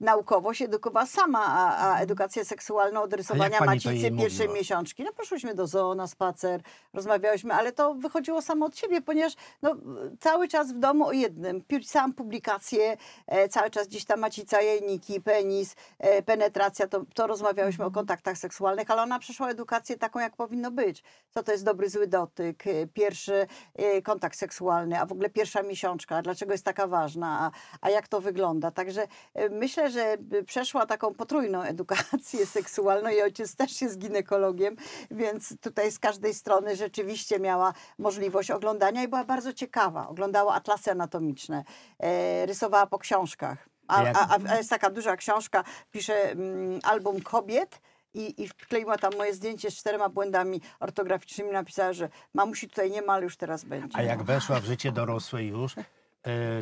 naukowo 0.00 0.54
się 0.54 0.64
edukowała 0.64 1.06
sama, 1.06 1.46
a, 1.46 1.92
a 1.94 2.00
edukację 2.00 2.44
seksualną 2.44 3.02
od 3.02 3.12
rysowania 3.12 3.60
macicy 3.60 4.10
pierwszej 4.10 4.46
mówiła? 4.46 4.54
miesiączki. 4.54 5.04
No 5.04 5.12
poszłyśmy 5.12 5.54
do 5.54 5.66
zoo 5.66 5.94
na 5.94 6.06
spacer, 6.06 6.60
rozmawiałyśmy, 6.92 7.54
ale 7.54 7.72
to 7.72 7.94
wychodziło 7.94 8.42
samo 8.42 8.66
od 8.66 8.76
siebie, 8.76 9.00
ponieważ 9.00 9.32
no, 9.62 9.76
cały 10.20 10.48
czas 10.48 10.72
w 10.72 10.78
domu 10.78 11.06
o 11.06 11.12
jednym. 11.12 11.62
Pisałam 11.64 12.12
publikacje, 12.12 12.96
e, 13.26 13.48
cały 13.48 13.70
czas 13.70 13.88
gdzieś 13.88 14.04
tam 14.04 14.20
macica, 14.20 14.62
jajniki, 14.62 15.20
penis, 15.20 15.76
e, 15.98 16.22
penetracja, 16.22 16.86
to, 16.88 17.04
to 17.14 17.26
rozmawiałyśmy 17.26 17.84
o 17.84 17.90
kontaktach 17.90 18.38
seksualnych, 18.38 18.90
ale 18.90 19.02
ona 19.02 19.18
przeszła 19.18 19.50
edukację 19.50 19.96
taką, 19.96 20.20
jak 20.20 20.36
powinno 20.36 20.70
być. 20.70 21.02
Co 21.30 21.42
to 21.42 21.52
jest 21.52 21.64
dobry, 21.64 21.88
zły 21.88 22.06
dotyk, 22.06 22.66
e, 22.66 22.86
pierwszy 22.86 23.46
e, 23.74 24.02
kontakt 24.02 24.38
seksualny, 24.38 25.00
a 25.00 25.06
w 25.06 25.12
ogóle 25.12 25.30
pierwsza 25.30 25.62
miesiączka, 25.62 26.22
dlaczego 26.22 26.52
jest 26.52 26.64
taka 26.64 26.86
ważna, 26.86 27.37
a, 27.38 27.50
a 27.80 27.90
jak 27.90 28.08
to 28.08 28.20
wygląda. 28.20 28.70
Także 28.70 29.08
e, 29.34 29.48
myślę, 29.48 29.90
że 29.90 30.02
e, 30.02 30.42
przeszła 30.46 30.86
taką 30.86 31.14
potrójną 31.14 31.62
edukację 31.62 32.46
seksualną 32.58 33.10
i 33.10 33.22
ojciec 33.22 33.56
też 33.56 33.82
jest 33.82 33.98
ginekologiem, 33.98 34.76
więc 35.10 35.60
tutaj 35.60 35.92
z 35.92 35.98
każdej 35.98 36.34
strony 36.34 36.76
rzeczywiście 36.76 37.38
miała 37.38 37.74
możliwość 37.98 38.50
oglądania 38.50 39.02
i 39.02 39.08
była 39.08 39.24
bardzo 39.24 39.52
ciekawa. 39.52 40.08
Oglądała 40.08 40.54
atlasy 40.54 40.90
anatomiczne, 40.90 41.64
e, 41.98 42.46
rysowała 42.46 42.86
po 42.86 42.98
książkach. 42.98 43.68
A, 43.88 44.04
A 44.04 44.38
a, 44.48 44.56
jest 44.56 44.70
taka 44.70 44.90
duża 44.90 45.16
książka, 45.16 45.64
pisze 45.90 46.30
mm, 46.30 46.80
album 46.82 47.20
kobiet 47.20 47.80
i, 48.14 48.42
i 48.42 48.48
wkleiła 48.48 48.98
tam 48.98 49.12
moje 49.16 49.34
zdjęcie 49.34 49.70
z 49.70 49.74
czterema 49.74 50.08
błędami 50.08 50.60
ortograficznymi. 50.80 51.50
Napisała, 51.50 51.92
że 51.92 52.08
mamusi 52.34 52.68
tutaj 52.68 52.90
nie 52.90 53.02
ma, 53.02 53.12
ale 53.12 53.24
już 53.24 53.36
teraz 53.36 53.64
będzie. 53.64 53.98
A 53.98 54.02
jak 54.02 54.22
weszła 54.22 54.60
w 54.60 54.64
życie 54.64 54.92
dorosłe 54.92 55.44
już, 55.44 55.74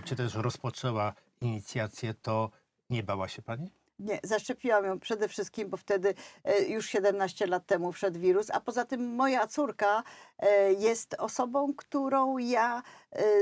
czy 0.05 0.17
też 0.17 0.35
rozpoczęła 0.35 1.15
inicjację, 1.41 2.15
to 2.15 2.51
nie 2.91 3.03
bała 3.03 3.29
się 3.29 3.43
pani? 3.43 3.71
Nie, 3.99 4.21
zaszczepiłam 4.23 4.85
ją 4.85 5.01
przede 5.01 5.29
wszystkim, 5.29 5.69
bo 5.69 5.77
wtedy 5.77 6.15
e, 6.45 6.63
już 6.63 6.87
17 6.87 7.47
lat 7.47 7.67
temu 7.67 7.93
wszedł 7.93 8.19
wirus, 8.19 8.51
a 8.51 8.61
poza 8.61 8.85
tym 8.85 9.15
moja 9.15 9.47
córka 9.47 10.03
e, 10.39 10.73
jest 10.73 11.15
osobą, 11.15 11.75
którą 11.75 12.39
ja 12.39 12.79
e, 12.79 12.83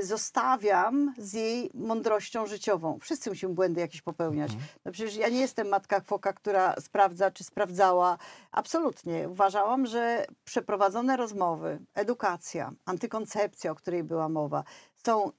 zostawiam 0.02 1.14
z 1.18 1.32
jej 1.32 1.70
mądrością 1.74 2.46
życiową. 2.46 2.98
Wszyscy 3.00 3.30
musimy 3.30 3.54
błędy 3.54 3.80
jakieś 3.80 4.02
popełniać. 4.02 4.52
No 4.84 4.92
przecież 4.92 5.16
ja 5.16 5.28
nie 5.28 5.40
jestem 5.40 5.68
matka 5.68 6.00
kwoka, 6.00 6.32
która 6.32 6.74
sprawdza 6.80 7.30
czy 7.30 7.44
sprawdzała. 7.44 8.18
Absolutnie. 8.52 9.28
Uważałam, 9.28 9.87
że 9.87 10.26
przeprowadzone 10.44 11.16
rozmowy, 11.16 11.78
edukacja, 11.94 12.72
antykoncepcja, 12.84 13.70
o 13.70 13.74
której 13.74 14.04
była 14.04 14.28
mowa, 14.28 14.64
są 15.06 15.28
y, 15.28 15.32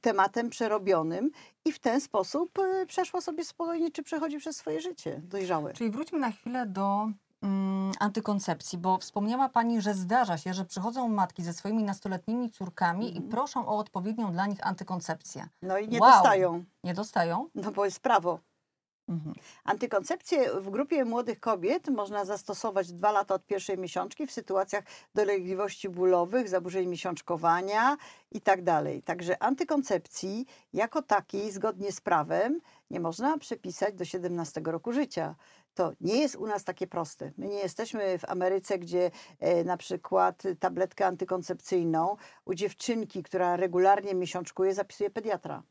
tematem 0.00 0.50
przerobionym 0.50 1.30
i 1.64 1.72
w 1.72 1.78
ten 1.78 2.00
sposób 2.00 2.58
y, 2.58 2.86
przeszła 2.86 3.20
sobie 3.20 3.44
spokojnie, 3.44 3.90
czy 3.90 4.02
przechodzi 4.02 4.38
przez 4.38 4.56
swoje 4.56 4.80
życie 4.80 5.20
dojrzałe. 5.24 5.72
Czyli 5.72 5.90
wróćmy 5.90 6.18
na 6.18 6.30
chwilę 6.30 6.66
do 6.66 7.08
antykoncepcji, 7.98 8.78
bo 8.78 8.98
wspomniała 8.98 9.48
Pani, 9.48 9.80
że 9.80 9.94
zdarza 9.94 10.38
się, 10.38 10.54
że 10.54 10.64
przychodzą 10.64 11.08
matki 11.08 11.42
ze 11.42 11.52
swoimi 11.52 11.82
nastoletnimi 11.84 12.50
córkami 12.50 13.06
Mhm. 13.08 13.24
i 13.26 13.28
proszą 13.30 13.66
o 13.68 13.78
odpowiednią 13.78 14.32
dla 14.32 14.46
nich 14.46 14.66
antykoncepcję. 14.66 15.48
No 15.62 15.78
i 15.78 15.88
nie 15.88 15.98
Wow. 16.00 16.10
dostają, 16.12 16.64
Nie 16.84 16.94
dostają? 16.94 17.48
no 17.54 17.70
bo 17.72 17.84
jest 17.84 18.00
prawo. 18.00 18.38
Mhm. 19.08 19.34
Antykoncepcję 19.64 20.50
w 20.60 20.70
grupie 20.70 21.04
młodych 21.04 21.40
kobiet 21.40 21.88
można 21.88 22.24
zastosować 22.24 22.92
dwa 22.92 23.10
lata 23.12 23.34
od 23.34 23.46
pierwszej 23.46 23.78
miesiączki 23.78 24.26
w 24.26 24.32
sytuacjach 24.32 24.84
dolegliwości 25.14 25.88
bólowych, 25.88 26.48
zaburzeń 26.48 26.86
miesiączkowania 26.88 27.96
i 28.32 28.40
tak 28.40 28.62
dalej. 28.62 29.02
Także 29.02 29.42
antykoncepcji 29.42 30.46
jako 30.72 31.02
takiej 31.02 31.50
zgodnie 31.50 31.92
z 31.92 32.00
prawem 32.00 32.60
nie 32.90 33.00
można 33.00 33.38
przepisać 33.38 33.94
do 33.94 34.04
17 34.04 34.60
roku 34.64 34.92
życia. 34.92 35.34
To 35.74 35.92
nie 36.00 36.20
jest 36.20 36.36
u 36.36 36.46
nas 36.46 36.64
takie 36.64 36.86
proste. 36.86 37.32
My 37.36 37.48
nie 37.48 37.58
jesteśmy 37.58 38.18
w 38.18 38.24
Ameryce, 38.24 38.78
gdzie 38.78 39.10
e, 39.38 39.64
na 39.64 39.76
przykład 39.76 40.42
tabletkę 40.60 41.06
antykoncepcyjną 41.06 42.16
u 42.44 42.54
dziewczynki, 42.54 43.22
która 43.22 43.56
regularnie 43.56 44.14
miesiączkuje, 44.14 44.74
zapisuje 44.74 45.10
pediatra 45.10 45.62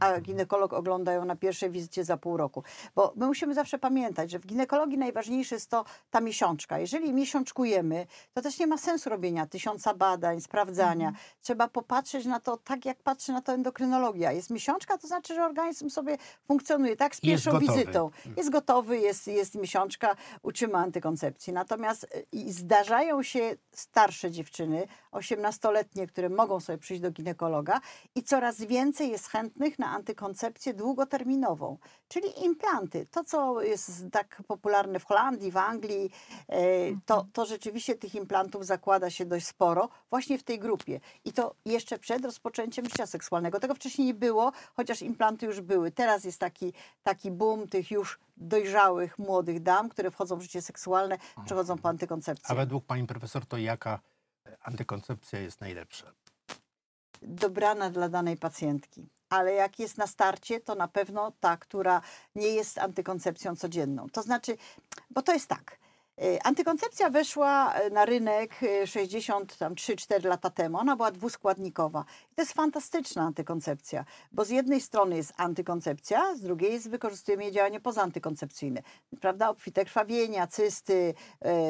a 0.00 0.20
ginekolog 0.20 0.72
ogląda 0.72 1.12
ją 1.12 1.24
na 1.24 1.36
pierwszej 1.36 1.70
wizycie 1.70 2.04
za 2.04 2.16
pół 2.16 2.36
roku. 2.36 2.62
Bo 2.94 3.12
my 3.16 3.26
musimy 3.26 3.54
zawsze 3.54 3.78
pamiętać, 3.78 4.30
że 4.30 4.38
w 4.38 4.46
ginekologii 4.46 4.98
najważniejsze 4.98 5.54
jest 5.54 5.70
to 5.70 5.84
ta 6.10 6.20
miesiączka. 6.20 6.78
Jeżeli 6.78 7.12
miesiączkujemy, 7.12 8.06
to 8.34 8.42
też 8.42 8.58
nie 8.58 8.66
ma 8.66 8.78
sensu 8.78 9.10
robienia 9.10 9.46
tysiąca 9.46 9.94
badań, 9.94 10.40
sprawdzania. 10.40 11.08
Mhm. 11.08 11.24
Trzeba 11.42 11.68
popatrzeć 11.68 12.26
na 12.26 12.40
to 12.40 12.56
tak, 12.56 12.84
jak 12.84 13.02
patrzy 13.02 13.32
na 13.32 13.42
to 13.42 13.52
endokrynologia. 13.52 14.32
Jest 14.32 14.50
miesiączka, 14.50 14.98
to 14.98 15.06
znaczy, 15.06 15.34
że 15.34 15.44
organizm 15.44 15.90
sobie 15.90 16.18
funkcjonuje 16.46 16.96
tak 16.96 17.16
z 17.16 17.22
jest 17.22 17.44
pierwszą 17.44 17.60
gotowy. 17.60 17.78
wizytą. 17.78 18.10
Jest 18.36 18.50
gotowy, 18.50 18.98
jest, 18.98 19.26
jest 19.26 19.54
miesiączka, 19.54 20.16
uczymy 20.42 20.76
antykoncepcji. 20.76 21.52
Natomiast 21.52 22.06
y, 22.34 22.52
zdarzają 22.52 23.22
się 23.22 23.56
starsze 23.72 24.30
dziewczyny, 24.30 24.86
18-letnie, 25.12 26.06
które 26.06 26.28
mogą 26.28 26.60
sobie 26.60 26.78
przyjść 26.78 27.02
do 27.02 27.10
ginekologa 27.10 27.80
i 28.14 28.22
coraz 28.22 28.60
więcej 28.60 29.10
jest 29.10 29.28
chętnych 29.28 29.79
na 29.80 29.90
antykoncepcję 29.90 30.74
długoterminową, 30.74 31.78
czyli 32.08 32.44
implanty. 32.44 33.06
To, 33.10 33.24
co 33.24 33.62
jest 33.62 34.02
tak 34.12 34.42
popularne 34.46 35.00
w 35.00 35.04
Holandii, 35.04 35.50
w 35.50 35.56
Anglii, 35.56 36.10
e, 36.48 36.58
to, 37.06 37.26
to 37.32 37.46
rzeczywiście 37.46 37.94
tych 37.94 38.14
implantów 38.14 38.66
zakłada 38.66 39.10
się 39.10 39.24
dość 39.26 39.46
sporo 39.46 39.88
właśnie 40.10 40.38
w 40.38 40.42
tej 40.42 40.58
grupie. 40.58 41.00
I 41.24 41.32
to 41.32 41.54
jeszcze 41.64 41.98
przed 41.98 42.24
rozpoczęciem 42.24 42.84
życia 42.84 43.06
seksualnego. 43.06 43.60
Tego 43.60 43.74
wcześniej 43.74 44.06
nie 44.06 44.14
było, 44.14 44.52
chociaż 44.76 45.02
implanty 45.02 45.46
już 45.46 45.60
były. 45.60 45.90
Teraz 45.90 46.24
jest 46.24 46.38
taki, 46.40 46.72
taki 47.02 47.30
boom 47.30 47.68
tych 47.68 47.90
już 47.90 48.18
dojrzałych, 48.36 49.18
młodych 49.18 49.62
dam, 49.62 49.88
które 49.88 50.10
wchodzą 50.10 50.36
w 50.36 50.42
życie 50.42 50.62
seksualne, 50.62 51.18
przechodzą 51.44 51.78
po 51.78 51.88
A 51.88 51.90
antykoncepcję. 51.90 52.56
według 52.56 52.84
pani 52.84 53.06
profesor 53.06 53.46
to 53.46 53.56
jaka 53.56 54.00
antykoncepcja 54.62 55.40
jest 55.40 55.60
najlepsza? 55.60 56.12
Dobrana 57.22 57.90
dla 57.90 58.08
danej 58.08 58.36
pacjentki. 58.36 59.08
Ale 59.28 59.52
jak 59.52 59.78
jest 59.78 59.98
na 59.98 60.06
starcie, 60.06 60.60
to 60.60 60.74
na 60.74 60.88
pewno 60.88 61.32
ta, 61.40 61.56
która 61.56 62.02
nie 62.34 62.48
jest 62.48 62.78
antykoncepcją 62.78 63.56
codzienną. 63.56 64.06
To 64.12 64.22
znaczy, 64.22 64.56
bo 65.10 65.22
to 65.22 65.32
jest 65.32 65.48
tak. 65.48 65.78
y, 66.22 66.38
Antykoncepcja 66.42 67.10
weszła 67.10 67.74
y, 67.80 67.90
na 67.90 68.04
rynek 68.04 68.62
y, 68.62 68.84
63-4 68.84 70.24
lata 70.24 70.50
temu. 70.50 70.78
Ona 70.78 70.96
była 70.96 71.10
dwuskładnikowa. 71.10 72.04
I 72.32 72.34
to 72.34 72.42
jest 72.42 72.52
fantastyczna 72.52 73.22
antykoncepcja, 73.22 74.04
bo 74.32 74.44
z 74.44 74.50
jednej 74.50 74.80
strony 74.80 75.16
jest 75.16 75.32
antykoncepcja, 75.36 76.34
z 76.36 76.40
drugiej 76.40 76.72
jest 76.72 76.90
wykorzystujemy 76.90 77.42
jej 77.44 77.52
działanie 77.52 77.80
pozaantykoncepcyjne. 77.80 78.82
Prawda? 79.20 79.48
Obfite 79.50 79.84
krwawienia, 79.84 80.46
cysty, 80.46 81.14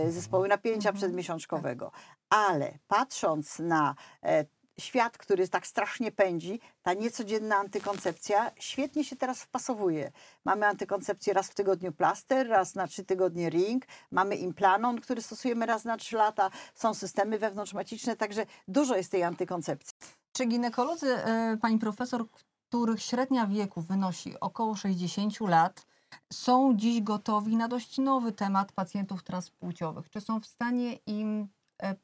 y, 0.06 0.12
zespoły 0.12 0.48
napięcia 0.48 0.88
Mhm. 0.88 0.96
przedmiesiączkowego. 0.96 1.92
Ale 2.30 2.78
patrząc 2.88 3.58
na 3.58 3.94
e, 4.22 4.44
świat, 4.80 5.18
który 5.18 5.48
tak 5.48 5.66
strasznie 5.66 6.12
pędzi, 6.12 6.60
ta 6.82 6.94
niecodzienna 6.94 7.56
antykoncepcja 7.56 8.50
świetnie 8.58 9.04
się 9.04 9.16
teraz 9.16 9.42
wpasowuje. 9.42 10.12
Mamy 10.44 10.66
antykoncepcję 10.66 11.32
raz 11.32 11.46
w 11.48 11.54
tygodniu 11.54 11.92
plaster, 11.92 12.48
raz 12.48 12.74
na 12.74 12.86
trzy 12.86 13.04
tygodnie 13.04 13.50
ring, 13.50 13.84
mamy 14.10 14.36
implanon, 14.36 15.00
który 15.00 15.22
stosujemy 15.22 15.66
raz 15.66 15.84
na 15.84 15.96
trzy 15.96 16.16
lata, 16.16 16.50
są 16.74 16.94
systemy 16.94 17.38
wewnątrzmaciczne, 17.38 18.16
także 18.16 18.46
dużo 18.68 18.96
jest 18.96 19.10
tej 19.10 19.22
antykoncepcji. 19.22 19.94
Czy 20.32 20.46
ginekolodzy, 20.46 21.16
e, 21.16 21.56
pani 21.62 21.78
profesor, 21.78 22.26
których 22.68 23.02
średnia 23.02 23.46
wieku 23.46 23.80
wynosi 23.80 24.40
około 24.40 24.76
60 24.76 25.40
lat, 25.40 25.86
są 26.32 26.76
dziś 26.76 27.02
gotowi 27.02 27.56
na 27.56 27.68
dość 27.68 27.98
nowy 27.98 28.32
temat 28.32 28.72
pacjentów 28.72 29.22
transpłciowych? 29.22 30.10
Czy 30.10 30.20
są 30.20 30.40
w 30.40 30.46
stanie 30.46 30.94
im 31.06 31.48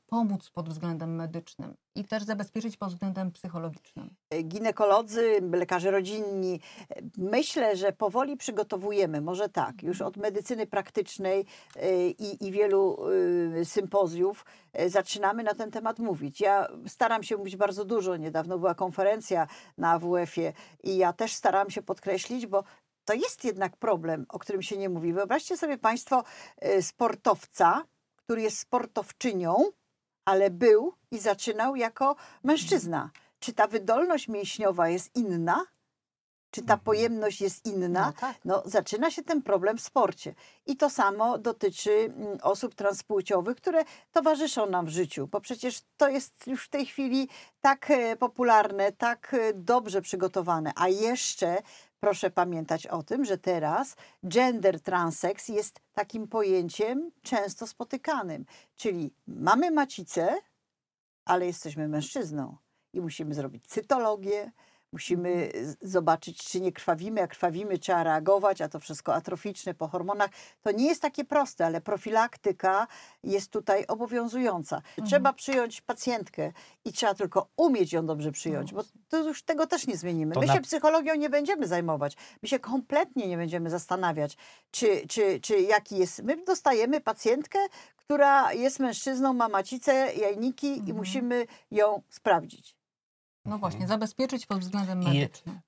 pomóc 0.07 0.51
pod 0.51 0.69
względem 0.69 1.15
medycznym 1.15 1.75
i 1.95 2.05
też 2.05 2.23
zabezpieczyć 2.23 2.77
pod 2.77 2.89
względem 2.89 3.33
psychologicznym? 3.33 4.11
Ginekolodzy, 4.45 5.41
lekarze 5.53 5.91
rodzinni, 5.91 6.61
myślę, 7.19 7.77
że 7.77 7.93
powoli 7.93 8.37
przygotowujemy, 8.37 9.21
może 9.21 9.49
tak, 9.49 9.83
już 9.83 10.03
od 10.03 10.17
medycyny 10.17 10.67
praktycznej 10.67 11.47
i, 12.19 12.47
i 12.47 12.53
wielu 12.53 12.99
sympozjów 13.65 14.45
zaczynamy 14.87 15.43
na 15.43 15.55
ten 15.55 15.71
temat 15.71 15.99
mówić. 15.99 16.41
Ja 16.41 16.69
staram 16.87 17.23
się 17.23 17.37
mówić 17.37 17.57
bardzo 17.57 17.85
dużo. 17.85 18.17
Niedawno 18.17 18.59
była 18.59 18.75
konferencja 18.75 19.47
na 19.79 19.91
AWF-ie 19.91 20.53
i 20.83 20.97
ja 20.97 21.13
też 21.13 21.33
starałam 21.33 21.71
się 21.71 21.83
podkreślić, 21.83 22.47
bo 22.47 22.65
to 23.05 23.15
jest 23.15 23.45
jednak 23.45 23.77
problem, 23.77 24.27
o 24.29 24.39
którym 24.39 24.63
się 24.63 24.77
nie 24.77 24.89
mówi. 24.89 25.13
Wyobraźcie 25.13 25.57
sobie 25.57 25.79
Państwo 25.79 26.25
sportowca, 26.81 27.85
który 28.27 28.43
jest 28.43 28.59
sportowczynią, 28.59 29.65
ale 30.25 30.51
był 30.51 30.93
i 31.11 31.19
zaczynał 31.19 31.77
jako 31.77 32.17
mężczyzna. 32.45 33.11
Czy 33.41 33.53
ta 33.53 33.67
wydolność 33.67 34.29
mięśniowa 34.29 34.89
jest 34.89 35.17
inna? 35.17 35.65
Czy 36.51 36.61
ta 36.63 36.73
Mhm. 36.73 36.81
pojemność 36.81 37.41
jest 37.41 37.67
inna? 37.67 38.07
No 38.07 38.13
tak. 38.21 38.37
No, 38.45 38.63
zaczyna 38.65 39.11
się 39.11 39.23
ten 39.23 39.43
problem 39.43 39.79
w 39.79 39.81
sporcie. 39.83 40.35
I 40.67 40.77
to 40.77 40.91
samo 40.91 41.39
dotyczy 41.39 41.93
mm, 41.93 42.39
osób 42.43 42.75
transpłciowych, 42.75 43.57
które 43.57 43.85
towarzyszą 44.13 44.67
nam 44.67 44.87
w 44.87 44.89
życiu, 44.89 45.27
bo 45.27 45.41
przecież 45.41 45.81
to 45.97 46.09
jest 46.09 46.47
już 46.47 46.65
w 46.65 46.69
tej 46.69 46.87
chwili 46.87 47.29
tak 47.61 47.91
e, 47.91 48.17
popularne, 48.17 48.93
tak 48.93 49.35
e, 49.35 49.53
dobrze 49.55 50.03
przygotowane. 50.03 50.73
A 50.77 50.89
jeszcze 50.89 51.63
proszę 52.01 52.31
pamiętać 52.31 52.87
o 52.87 53.03
tym, 53.03 53.25
że 53.25 53.39
teraz 53.39 53.97
gender 54.25 54.81
transex 54.81 55.49
jest 55.49 55.81
takim 55.93 56.29
pojęciem 56.29 57.11
często 57.23 57.67
spotykanym. 57.67 58.45
Czyli 58.77 59.15
mamy 59.27 59.71
macicę, 59.71 60.37
ale 61.25 61.47
jesteśmy 61.47 61.89
mężczyzną 61.89 62.57
i 62.93 63.01
musimy 63.01 63.35
zrobić 63.35 63.67
cytologię, 63.67 64.53
musimy 64.93 65.51
z- 65.63 65.91
zobaczyć, 65.91 66.39
czy 66.45 66.61
nie 66.61 66.73
krwawimy. 66.73 67.21
Jak 67.21 67.31
krwawimy, 67.31 67.79
trzeba 67.79 68.03
reagować, 68.03 68.61
a 68.61 68.69
to 68.69 68.81
wszystko 68.81 69.15
atroficzne 69.15 69.75
po 69.75 69.89
hormonach. 69.89 70.31
To 70.63 70.71
nie 70.71 70.87
jest 70.87 71.03
takie 71.03 71.25
proste, 71.25 71.67
ale 71.67 71.81
profilaktyka 71.81 72.87
jest 73.25 73.51
tutaj 73.51 73.85
obowiązująca. 73.87 74.83
Trzeba 75.07 75.33
przyjąć 75.33 75.81
pacjentkę 75.81 76.53
i 76.85 76.93
trzeba 76.93 77.15
tylko 77.15 77.49
umieć 77.57 77.93
ją 77.93 78.07
dobrze 78.07 78.33
przyjąć, 78.33 78.73
bo 78.75 78.83
to 79.09 79.19
już 79.19 79.43
tego 79.43 79.67
też 79.67 79.87
nie 79.87 79.97
zmienimy. 79.97 80.35
My 80.41 80.47
się 80.55 80.61
psychologią 80.61 81.15
nie 81.15 81.31
będziemy 81.31 81.67
zajmować. 81.67 82.17
My 82.43 82.49
się 82.49 82.59
kompletnie 82.59 83.29
nie 83.29 83.37
będziemy 83.37 83.71
zastanawiać, 83.71 84.37
czy, 84.71 85.07
czy, 85.09 85.41
czy 85.41 85.61
jaki 85.61 85.97
jest. 85.97 86.23
My 86.23 86.45
dostajemy 86.45 87.01
pacjentkę, 87.01 87.59
która 87.97 88.53
jest 88.53 88.79
mężczyzną, 88.81 89.33
ma 89.33 89.49
macicę, 89.49 89.93
jajniki 90.15 90.67
i 90.67 90.79
Mhm. 90.79 90.97
musimy 90.97 91.47
ją 91.71 92.03
sprawdzić. 92.11 92.76
No 93.47 93.59
właśnie, 93.59 93.87
zabezpieczyć 93.87 94.47
pod 94.47 94.59
względem 94.59 94.99
medycznym. 95.05 95.61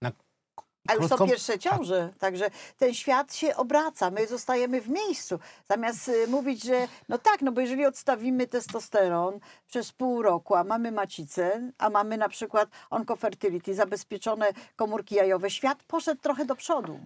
A 0.89 0.95
już 0.95 1.09
to 1.09 1.27
pierwsze 1.27 1.59
ciąże. 1.59 2.13
Także 2.19 2.51
ten 2.77 2.95
świat 2.95 3.35
się 3.35 3.57
obraca. 3.57 4.11
My 4.11 4.27
zostajemy 4.27 4.81
w 4.81 4.89
miejscu. 4.89 5.39
Zamiast 5.71 6.09
y, 6.09 6.29
mówić, 6.29 6.65
że 6.65 6.89
no 7.09 7.19
tak, 7.19 7.43
no 7.43 7.53
bo 7.53 7.61
jeżeli 7.61 7.87
odstawimy 7.87 8.47
testosteron 8.47 9.41
przez 9.67 9.93
pół 9.93 10.23
roku, 10.23 10.55
a 10.55 10.65
mamy 10.65 10.93
macicę, 10.93 11.73
a 11.79 11.91
mamy 11.91 12.17
na 12.17 12.29
przykład 12.29 12.69
oncofertility, 12.91 13.75
zabezpieczone 13.75 14.53
komórki 14.77 15.15
jajowe, 15.15 15.51
świat 15.51 15.83
poszedł 15.83 16.21
trochę 16.21 16.45
do 16.45 16.57
przodu. 16.57 17.01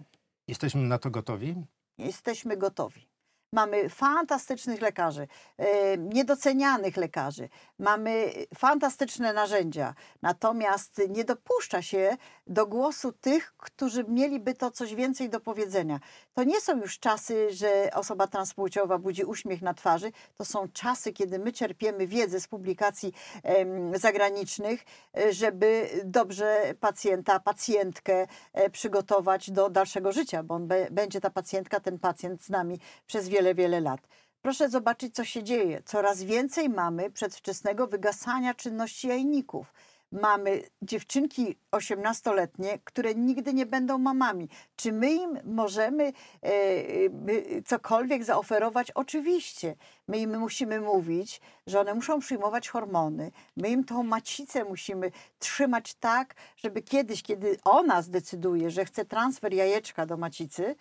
Jesteśmy 0.47 0.81
na 0.81 0.97
to 0.97 1.09
gotowi? 1.09 1.55
Jesteśmy 1.97 2.57
gotowi. 2.57 3.12
Mamy 3.53 3.89
fantastycznych 3.89 4.81
lekarzy, 4.81 5.27
e, 5.57 5.97
niedocenianych 5.97 6.97
lekarzy, 6.97 7.49
mamy 7.79 8.33
fantastyczne 8.57 9.33
narzędzia, 9.33 9.93
natomiast 10.21 11.01
nie 11.09 11.23
dopuszcza 11.23 11.81
się 11.81 12.17
do 12.47 12.67
głosu 12.67 13.11
tych, 13.11 13.53
którzy 13.57 14.03
mieliby 14.07 14.53
to 14.53 14.71
coś 14.71 14.95
więcej 14.95 15.29
do 15.29 15.39
powiedzenia. 15.39 15.99
To 16.33 16.43
nie 16.43 16.61
są 16.61 16.77
już 16.81 16.99
czasy, 16.99 17.47
że 17.51 17.89
osoba 17.93 18.27
transpłciowa 18.27 18.97
budzi 18.97 19.23
uśmiech 19.23 19.61
na 19.61 19.73
twarzy, 19.73 20.11
to 20.35 20.45
są 20.45 20.67
czasy, 20.73 21.13
kiedy 21.13 21.39
my 21.39 21.51
czerpiemy 21.51 22.07
wiedzę 22.07 22.39
z 22.39 22.47
publikacji 22.47 23.13
zagranicznych, 23.95 24.85
e, 25.17 25.33
żeby 25.33 25.89
dobrze 26.05 26.73
pacjenta, 26.79 27.39
pacjentkę 27.39 28.27
e, 28.53 28.69
przygotować 28.69 29.51
do 29.51 29.69
dalszego 29.69 30.11
życia, 30.11 30.43
bo 30.43 30.55
on 30.55 30.67
będzie 30.91 31.21
ta 31.21 31.29
pacjentka, 31.29 31.79
ten 31.79 31.99
pacjent 31.99 32.43
z 32.43 32.49
nami 32.49 32.79
przez 33.07 33.29
wiele, 33.29 33.42
wiele 33.55 33.81
lat. 33.81 34.07
Proszę 34.41 34.69
zobaczyć, 34.69 35.15
co 35.15 35.25
się 35.25 35.43
dzieje. 35.43 35.81
Coraz 35.85 36.23
więcej 36.23 36.69
mamy 36.69 37.11
przedwczesnego 37.11 37.87
wygasania 37.87 38.53
czynności 38.53 39.07
jajników. 39.07 39.73
Mamy 40.11 40.61
dziewczynki 40.81 41.55
18-letnie, 41.71 42.79
które 42.83 43.15
nigdy 43.15 43.53
nie 43.53 43.65
będą 43.65 43.97
mamami. 43.97 44.49
Czy 44.75 44.91
my 44.91 45.13
im 45.13 45.39
możemy 45.43 46.03
e, 46.03 46.13
e, 46.47 47.61
cokolwiek 47.65 48.23
zaoferować? 48.23 48.91
Oczywiście. 48.91 49.75
My 50.07 50.17
im 50.17 50.39
musimy 50.39 50.81
mówić, 50.81 51.41
że 51.67 51.79
one 51.79 51.93
muszą 51.93 52.19
przyjmować 52.19 52.69
hormony. 52.69 53.31
My 53.57 53.69
im 53.69 53.83
tą 53.83 54.03
macicę 54.03 54.63
musimy 54.63 55.11
trzymać 55.39 55.93
tak, 55.93 56.35
żeby 56.57 56.81
kiedyś, 56.81 57.23
kiedy 57.23 57.57
ona 57.63 58.01
zdecyduje, 58.01 58.71
że 58.71 58.85
chce 58.85 59.05
transfer 59.05 59.53
jajeczka 59.53 60.05
do 60.05 60.17
macicy, 60.17 60.75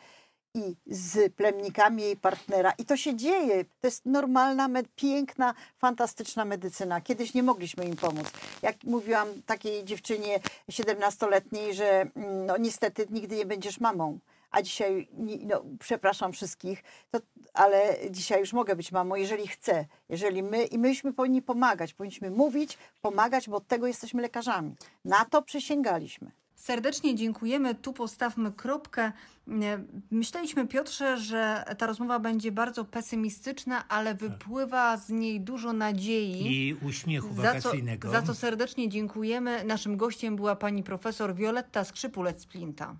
i 0.55 0.77
z 0.87 1.35
plemnikami 1.35 2.03
jej 2.03 2.17
partnera. 2.17 2.73
I 2.79 2.85
to 2.85 2.97
się 2.97 3.17
dzieje. 3.17 3.65
To 3.65 3.87
jest 3.87 4.07
normalna, 4.07 4.69
piękna, 4.97 5.55
fantastyczna 5.79 6.45
medycyna. 6.45 7.01
Kiedyś 7.01 7.35
nie 7.35 7.43
mogliśmy 7.43 7.85
im 7.85 7.97
pomóc. 7.97 8.31
Jak 8.63 8.85
mówiłam 8.85 9.29
takiej 9.47 9.85
dziewczynie 9.85 10.41
17-letniej, 10.71 11.75
że 11.75 12.01
mm, 12.01 12.47
no, 12.47 12.57
niestety 12.57 13.07
nigdy 13.11 13.37
nie 13.37 13.47
będziesz 13.47 13.81
mamą. 13.81 14.19
A 14.51 14.63
dzisiaj, 14.63 15.09
no, 15.47 15.65
przepraszam 15.79 16.33
wszystkich, 16.33 16.83
to, 17.11 17.19
ale 17.55 17.97
dzisiaj 18.11 18.41
już 18.41 18.53
mogę 18.53 18.77
być 18.77 18.93
mamą, 18.93 19.15
jeżeli 19.15 19.49
chcę. 19.49 19.87
Jeżeli 20.09 20.43
my, 20.43 20.65
i 20.65 20.79
myśmy 20.79 21.13
powinni 21.13 21.43
pomagać, 21.43 21.95
powinniśmy 21.95 22.31
mówić, 22.31 22.79
pomagać, 23.03 23.49
bo 23.49 23.57
od 23.57 23.67
tego 23.67 23.87
jesteśmy 23.87 24.23
lekarzami. 24.23 24.75
Na 25.05 25.25
to 25.25 25.43
przysięgaliśmy. 25.43 26.33
Serdecznie 26.63 27.15
dziękujemy. 27.15 27.75
Tu 27.75 27.93
postawmy 27.93 28.53
kropkę. 28.53 29.13
Myśleliśmy, 30.11 30.67
Piotrze, 30.69 31.19
że 31.19 31.65
ta 31.79 31.87
rozmowa 31.87 32.19
będzie 32.19 32.53
bardzo 32.53 32.85
pesymistyczna, 32.85 33.89
ale 33.89 34.15
wypływa 34.15 34.97
z 34.97 35.09
niej 35.09 35.41
dużo 35.41 35.73
nadziei. 35.73 36.69
I 36.69 36.75
uśmiechu 36.75 37.29
Za 37.29 37.35
co, 37.35 37.43
wakacyjnego. 37.43 38.11
za 38.11 38.23
co 38.23 38.35
serdecznie 38.35 38.89
dziękujemy. 38.89 39.65
Naszym 39.65 39.97
gościem 39.97 40.37
była 40.37 40.57
pani 40.57 40.83
profesor 40.83 41.35
Wioletta 41.35 41.83
Skrzypulec-Splinta. 41.83 42.95